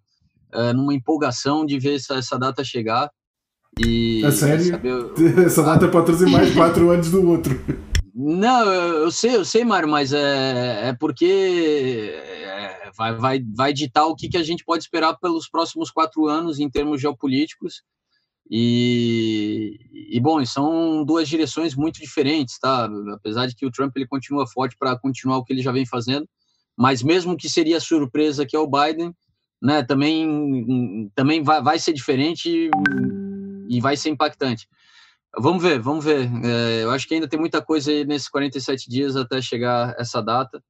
[0.53, 3.11] é, numa empolgação de ver essa, essa data chegar.
[3.79, 4.67] E, a sério?
[4.67, 5.13] Saber...
[5.47, 7.59] Essa data pode trazer mais quatro anos do outro.
[8.15, 13.73] Não, eu, eu sei, eu sei, Mário, mas é, é porque é, vai, vai, vai
[13.73, 17.83] ditar o que, que a gente pode esperar pelos próximos quatro anos em termos geopolíticos.
[18.51, 19.79] E,
[20.11, 22.89] e bom, são duas direções muito diferentes, tá?
[23.15, 25.87] Apesar de que o Trump ele continua forte para continuar o que ele já vem
[25.87, 26.29] fazendo,
[26.77, 29.15] mas mesmo que seria surpresa que é o Biden,
[29.63, 29.85] né?
[29.85, 32.69] Também também vai, vai ser diferente
[33.69, 34.67] e vai ser impactante.
[35.39, 36.29] Vamos ver, vamos ver.
[36.45, 40.21] É, eu acho que ainda tem muita coisa aí nesses 47 dias até chegar essa
[40.21, 40.61] data.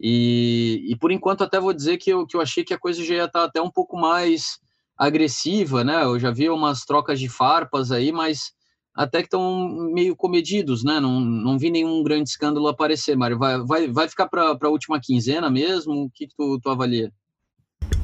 [0.00, 3.04] E, e por enquanto até vou dizer que eu, que eu achei que a coisa
[3.04, 4.58] já ia estar até um pouco mais
[4.96, 6.04] agressiva, né?
[6.04, 8.52] Eu já vi umas trocas de farpas aí, mas
[8.94, 11.00] até que estão meio comedidos, né?
[11.00, 13.38] Não, não vi nenhum grande escândalo aparecer, Mário.
[13.38, 16.04] Vai, vai, vai ficar para a última quinzena mesmo?
[16.04, 17.10] O que, que tu, tu avalia?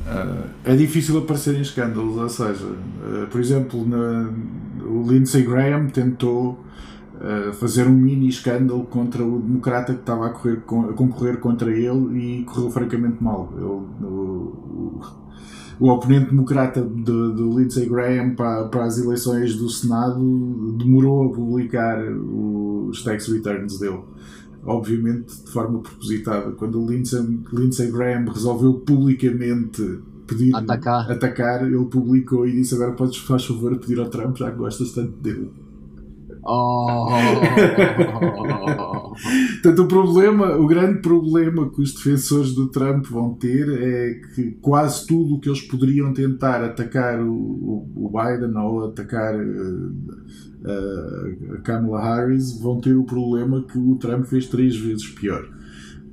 [0.09, 4.33] Uh, é difícil aparecerem escândalos, ou seja, uh, por exemplo, na,
[4.83, 6.59] o Lindsey Graham tentou
[7.15, 11.71] uh, fazer um mini escândalo contra o democrata que estava a, correr, a concorrer contra
[11.71, 13.53] ele e correu francamente mal.
[13.55, 15.03] Ele, o,
[15.81, 21.35] o oponente democrata do, do Lindsey Graham para, para as eleições do Senado demorou a
[21.35, 24.01] publicar os tax returns dele.
[24.65, 26.51] Obviamente de forma propositada.
[26.53, 31.11] Quando o Lindsey, Lindsey Graham resolveu publicamente pedir atacar.
[31.11, 34.93] atacar, ele publicou e disse agora podes faz favor pedir ao Trump já que gostas
[34.93, 35.51] tanto dele.
[36.51, 37.07] Oh.
[39.61, 44.53] Portanto, o problema, o grande problema que os defensores do Trump vão ter é que
[44.63, 49.93] quase tudo o que eles poderiam tentar atacar o, o Biden ou atacar uh,
[50.65, 55.47] uh, a Kamala Harris vão ter o problema que o Trump fez três vezes pior.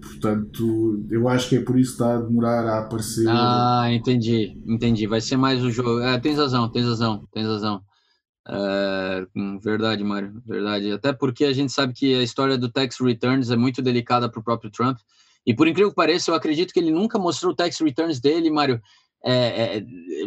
[0.02, 3.26] Portanto, eu acho que é por isso que está a demorar a aparecer.
[3.30, 5.08] Ah, entendi, entendi.
[5.08, 6.02] Vai ser mais o jogo.
[6.02, 7.82] É, tens razão, tens razão, tens razão.
[8.48, 9.26] É,
[9.62, 10.92] verdade, Mário, verdade.
[10.92, 14.40] Até porque a gente sabe que a história do tax returns é muito delicada para
[14.40, 15.00] o próprio Trump.
[15.46, 18.50] E por incrível que pareça, eu acredito que ele nunca mostrou o tax returns dele,
[18.50, 18.82] Mário.
[19.24, 19.86] É, é,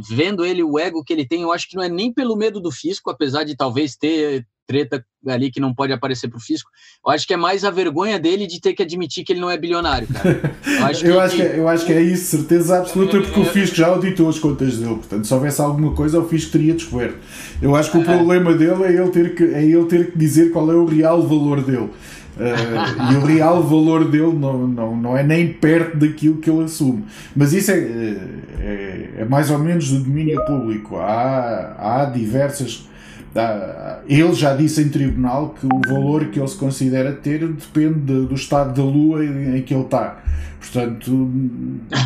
[0.09, 2.61] vendo ele, o ego que ele tem, eu acho que não é nem pelo medo
[2.61, 6.71] do fisco, apesar de talvez ter treta ali que não pode aparecer para o fisco.
[7.05, 9.51] Eu acho que é mais a vergonha dele de ter que admitir que ele não
[9.51, 10.55] é bilionário, cara.
[10.67, 13.41] Eu acho, eu que, acho, que, é, eu acho que é isso, certeza absoluta, porque
[13.41, 14.95] o fisco já auditou as contas dele.
[14.97, 17.17] Portanto, se houvesse alguma coisa, o fisco teria descoberto.
[17.63, 20.53] Eu acho que o problema dele é ele ter que, é ele ter que dizer
[20.53, 21.91] qual é o real valor dele.
[22.37, 26.65] Uh, e o real valor dele não, não, não é nem perto daquilo que ele
[26.65, 27.05] assume.
[27.35, 30.97] Mas isso é, é, é mais ou menos do domínio público.
[30.97, 32.87] Há, há diversas
[34.07, 38.35] ele já disse em tribunal que o valor que ele se considera ter depende do
[38.35, 40.23] estado da lua em que ele está.
[40.59, 41.11] Portanto,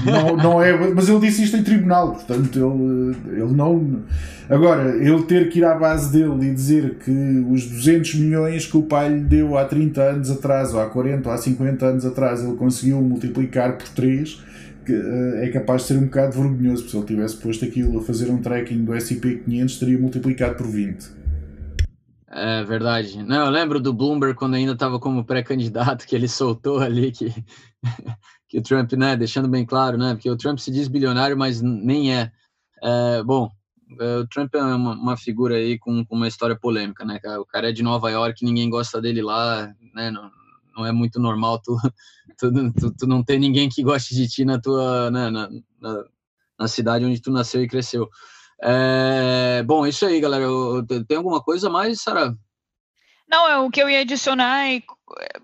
[0.05, 0.73] não, não é.
[0.95, 4.03] Mas ele disse isto em tribunal, portanto, ele, ele não.
[4.49, 7.11] Agora, ele ter que ir à base dele e dizer que
[7.51, 11.29] os 200 milhões que o pai lhe deu há 30 anos atrás, ou há 40
[11.29, 14.53] ou há 50 anos atrás, ele conseguiu multiplicar por 3
[14.89, 18.31] eh, é capaz de ser um bocado vergonhoso, se ele tivesse posto aquilo a fazer
[18.31, 21.22] um tracking do SP500, teria multiplicado por 20.
[22.35, 23.23] É verdade.
[23.23, 27.27] Não, eu lembro do Bloomberg quando ainda estava como pré-candidato, que ele soltou ali que,
[28.49, 31.61] que o Trump, né, deixando bem claro, né, porque o Trump se diz bilionário, mas
[31.61, 32.33] nem é.
[32.83, 33.51] é bom,
[34.01, 37.45] é, o Trump é uma, uma figura aí com, com, uma história polêmica, né, O
[37.45, 40.31] cara é de Nova York, ninguém gosta dele lá, né, não,
[40.75, 41.77] não é muito normal tu,
[42.39, 46.05] tu, tu, tu, não ter ninguém que goste de ti na tua, né, na, na,
[46.59, 48.09] na cidade onde tu nasceu e cresceu.
[48.63, 50.47] É, bom, isso aí, galera.
[51.09, 52.37] Tem alguma coisa mais, Sara?
[53.29, 54.83] Não, é o que eu ia adicionar é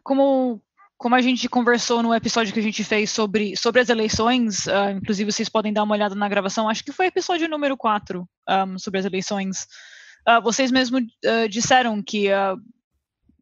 [0.02, 0.62] como
[0.98, 4.90] como a gente conversou no episódio que a gente fez sobre, sobre as eleições, uh,
[4.96, 8.78] inclusive vocês podem dar uma olhada na gravação, acho que foi episódio número 4 um,
[8.80, 9.68] sobre as eleições.
[10.28, 12.26] Uh, vocês mesmo uh, disseram que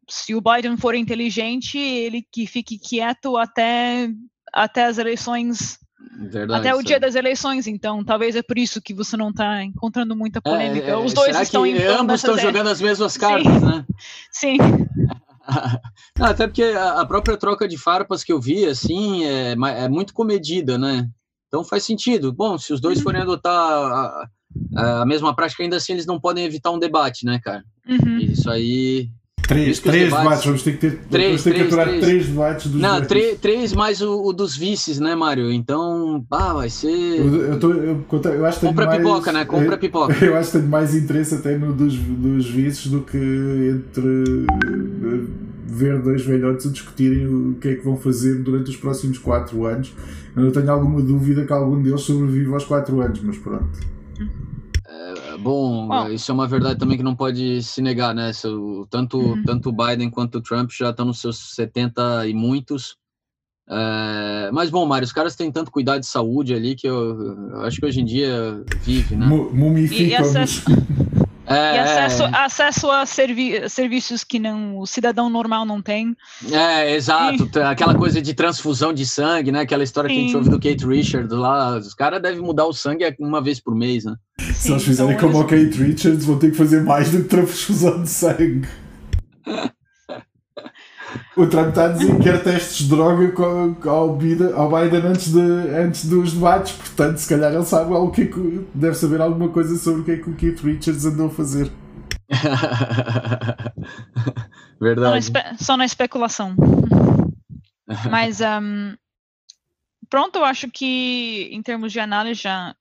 [0.07, 4.07] se o Biden for inteligente, ele que fique quieto até,
[4.53, 5.79] até as eleições
[6.29, 9.63] Verdade, Até o dia das eleições, então talvez é por isso que você não está
[9.63, 10.87] encontrando muita é, polêmica.
[10.87, 13.65] É, é, Os dois estão que ambos estão jogando as mesmas cartas, Sim.
[13.65, 13.85] né?
[14.31, 14.57] Sim.
[16.17, 20.13] não, até porque a própria troca de farpas que eu vi, assim, é, é muito
[20.13, 21.07] comedida, né?
[21.47, 22.33] Então faz sentido.
[22.33, 23.03] Bom, se os dois uhum.
[23.03, 24.29] forem adotar a,
[25.01, 27.63] a, mesma prática, ainda assim eles não podem evitar um debate, né, cara?
[27.87, 28.17] Uhum.
[28.19, 29.09] Isso aí
[29.47, 32.05] Três, três debates, debates, vamos ter que ter três, ter três, que três.
[32.05, 35.49] três debates dos Não, três, três mais o, o, dos vices, né, Mário?
[35.49, 36.89] Então, ah, vai ser.
[36.89, 39.45] Eu, eu, tô, eu, eu acho que Compra mais, pipoca, né?
[39.45, 40.13] Compra eu, pipoca.
[40.25, 44.45] Eu acho que tenho mais interesse até no dos, dos vices do que entre
[45.65, 49.65] ver dois velhotes a discutirem o que é que vão fazer durante os próximos 4
[49.65, 49.93] anos.
[50.35, 53.79] Eu não tenho alguma dúvida que algum deles sobrevive aos 4 anos, mas pronto.
[55.37, 58.31] É, bom, bom, isso é uma verdade também que não pode se negar, né?
[58.89, 59.43] Tanto, uhum.
[59.43, 62.97] tanto o Biden quanto o Trump já estão nos seus 70 e muitos.
[63.69, 67.61] É, mas bom, Mário, os caras têm tanto cuidado de saúde ali que eu, eu
[67.61, 69.25] acho que hoje em dia vive, né?
[69.25, 70.63] Mumificamos.
[71.47, 72.31] É, e acesso, é.
[72.33, 76.15] acesso a servi serviços que não, o cidadão normal não tem.
[76.51, 77.49] É, exato.
[77.55, 77.59] E...
[77.59, 79.61] Aquela coisa de transfusão de sangue, né?
[79.61, 80.15] Aquela história Sim.
[80.15, 81.77] que a gente ouve do Kate Richards lá.
[81.77, 84.15] Os caras devem mudar o sangue uma vez por mês, né?
[84.39, 85.67] Sim, Se eles fizerem então, como eles...
[85.67, 88.67] o Kate Richards, vão ter que fazer mais do que transfusão de sangue.
[91.37, 93.31] O Trump está a dizer que quer testes de droga
[93.89, 98.09] ao Biden, ao Biden antes, de, antes dos debates, portanto, se calhar ele sabe o
[98.09, 101.05] que, é que deve saber alguma coisa sobre o que é que o Keith Richards
[101.05, 101.71] andou a fazer.
[104.81, 105.23] Verdade.
[105.23, 106.55] Só na, só na especulação.
[108.09, 108.95] Mas um,
[110.09, 112.75] pronto, eu acho que em termos de análise já,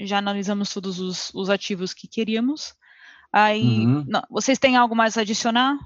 [0.00, 2.74] já analisamos todos os, os ativos que queríamos.
[3.32, 4.04] Aí, uhum.
[4.08, 5.78] não, vocês têm algo mais a adicionar?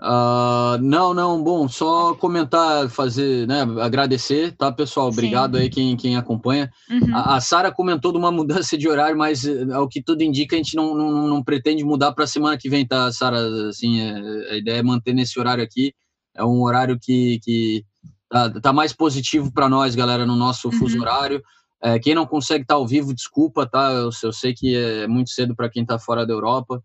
[0.00, 5.08] Uh, não, não, bom, só comentar, fazer, né, agradecer, tá, pessoal?
[5.08, 5.62] Obrigado Sim.
[5.62, 6.70] aí quem, quem acompanha.
[6.88, 7.16] Uhum.
[7.16, 10.54] A, a Sara comentou de uma mudança de horário, mas eh, ao que tudo indica,
[10.54, 13.38] a gente não, não, não pretende mudar para a semana que vem, tá, Sara?
[13.68, 15.92] Assim, é, a ideia é manter nesse horário aqui.
[16.32, 17.84] É um horário que, que
[18.30, 20.74] tá, tá mais positivo para nós, galera, no nosso uhum.
[20.74, 21.42] fuso horário.
[21.82, 23.90] É, quem não consegue estar tá ao vivo, desculpa, tá?
[23.90, 26.80] Eu, eu sei que é muito cedo para quem está fora da Europa.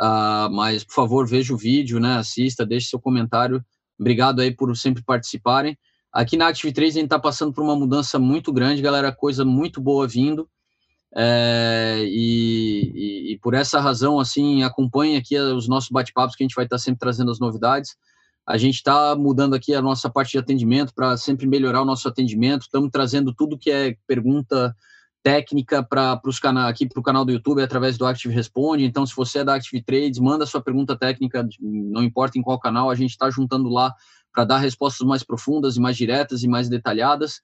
[0.00, 2.16] Uh, mas, por favor, veja o vídeo, né?
[2.16, 3.62] Assista, deixe seu comentário.
[3.98, 5.76] Obrigado aí por sempre participarem.
[6.10, 9.44] Aqui na Active 3 a gente está passando por uma mudança muito grande, galera, coisa
[9.44, 10.48] muito boa vindo.
[11.14, 16.46] É, e, e, e, por essa razão, assim, acompanhe aqui os nossos bate-papos que a
[16.46, 17.94] gente vai estar tá sempre trazendo as novidades.
[18.46, 22.08] A gente está mudando aqui a nossa parte de atendimento para sempre melhorar o nosso
[22.08, 22.62] atendimento.
[22.62, 24.74] Estamos trazendo tudo que é pergunta
[25.22, 28.84] técnica para os canal aqui para o canal do YouTube através do Active Responde.
[28.84, 32.58] Então, se você é da Active Trades, manda sua pergunta técnica, não importa em qual
[32.58, 33.94] canal, a gente está juntando lá
[34.32, 37.40] para dar respostas mais profundas e mais diretas e mais detalhadas.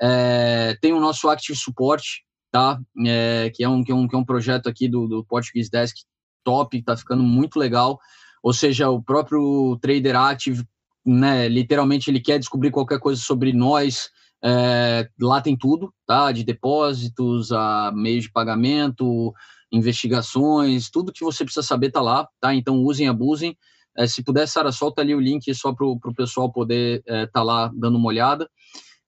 [0.00, 2.02] É, tem o nosso Active Support,
[2.50, 2.80] tá?
[3.06, 5.70] É, que, é um, que, é um, que é um projeto aqui do, do Portuguese
[5.70, 5.96] Desk
[6.44, 7.98] top, está ficando muito legal.
[8.42, 10.64] Ou seja, o próprio Trader Active,
[11.04, 14.08] né, literalmente ele quer descobrir qualquer coisa sobre nós,
[14.42, 16.30] é, lá tem tudo, tá?
[16.32, 19.32] De depósitos, a meios de pagamento,
[19.72, 22.54] investigações, tudo que você precisa saber tá lá, tá?
[22.54, 23.56] Então usem, abusem.
[23.96, 27.26] É, se puder, Sara, solta ali o link só para o pessoal poder estar é,
[27.26, 28.48] tá lá dando uma olhada.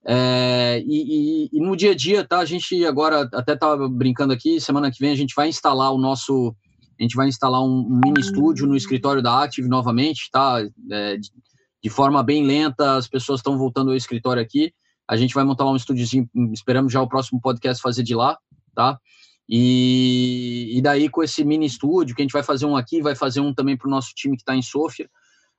[0.04, 2.38] É, e, e, e, no dia a dia, tá?
[2.38, 5.98] A gente agora até estava brincando aqui, semana que vem a gente vai instalar o
[5.98, 6.54] nosso.
[6.98, 10.60] A gente vai instalar um, um mini estúdio no escritório da Active novamente, tá?
[10.90, 11.30] É, de,
[11.82, 14.72] de forma bem lenta, as pessoas estão voltando ao escritório aqui.
[15.10, 18.38] A gente vai montar lá um estúdiozinho, esperamos já o próximo podcast fazer de lá,
[18.72, 18.96] tá?
[19.48, 23.16] E, e daí com esse mini estúdio, que a gente vai fazer um aqui, vai
[23.16, 25.10] fazer um também para o nosso time que está em Sofia,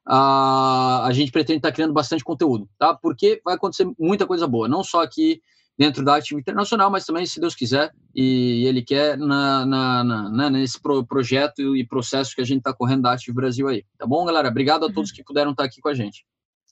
[0.07, 2.93] a, a gente pretende estar tá criando bastante conteúdo, tá?
[2.95, 5.41] Porque vai acontecer muita coisa boa, não só aqui
[5.77, 10.29] dentro da Active Internacional, mas também, se Deus quiser, e Ele quer, na, na, na
[10.29, 13.83] né, nesse pro, projeto e processo que a gente está correndo da Active Brasil aí.
[13.97, 14.47] Tá bom, galera?
[14.47, 15.15] Obrigado a todos uhum.
[15.17, 16.25] que puderam estar tá aqui com a gente.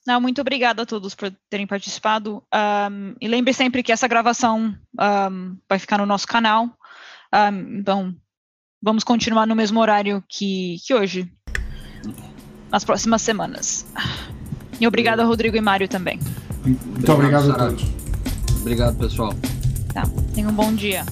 [0.07, 2.43] Não, muito obrigada a todos por terem participado.
[2.53, 6.65] Um, e lembre sempre que essa gravação um, vai ficar no nosso canal.
[7.33, 8.15] Um, então,
[8.81, 11.31] vamos continuar no mesmo horário que, que hoje,
[12.71, 13.85] nas próximas semanas.
[14.79, 16.19] E obrigada, Rodrigo e Mário também.
[16.63, 17.83] Muito obrigado, obrigado a todos.
[18.61, 19.33] Obrigado, pessoal.
[19.93, 21.05] Tá, tenha um bom dia.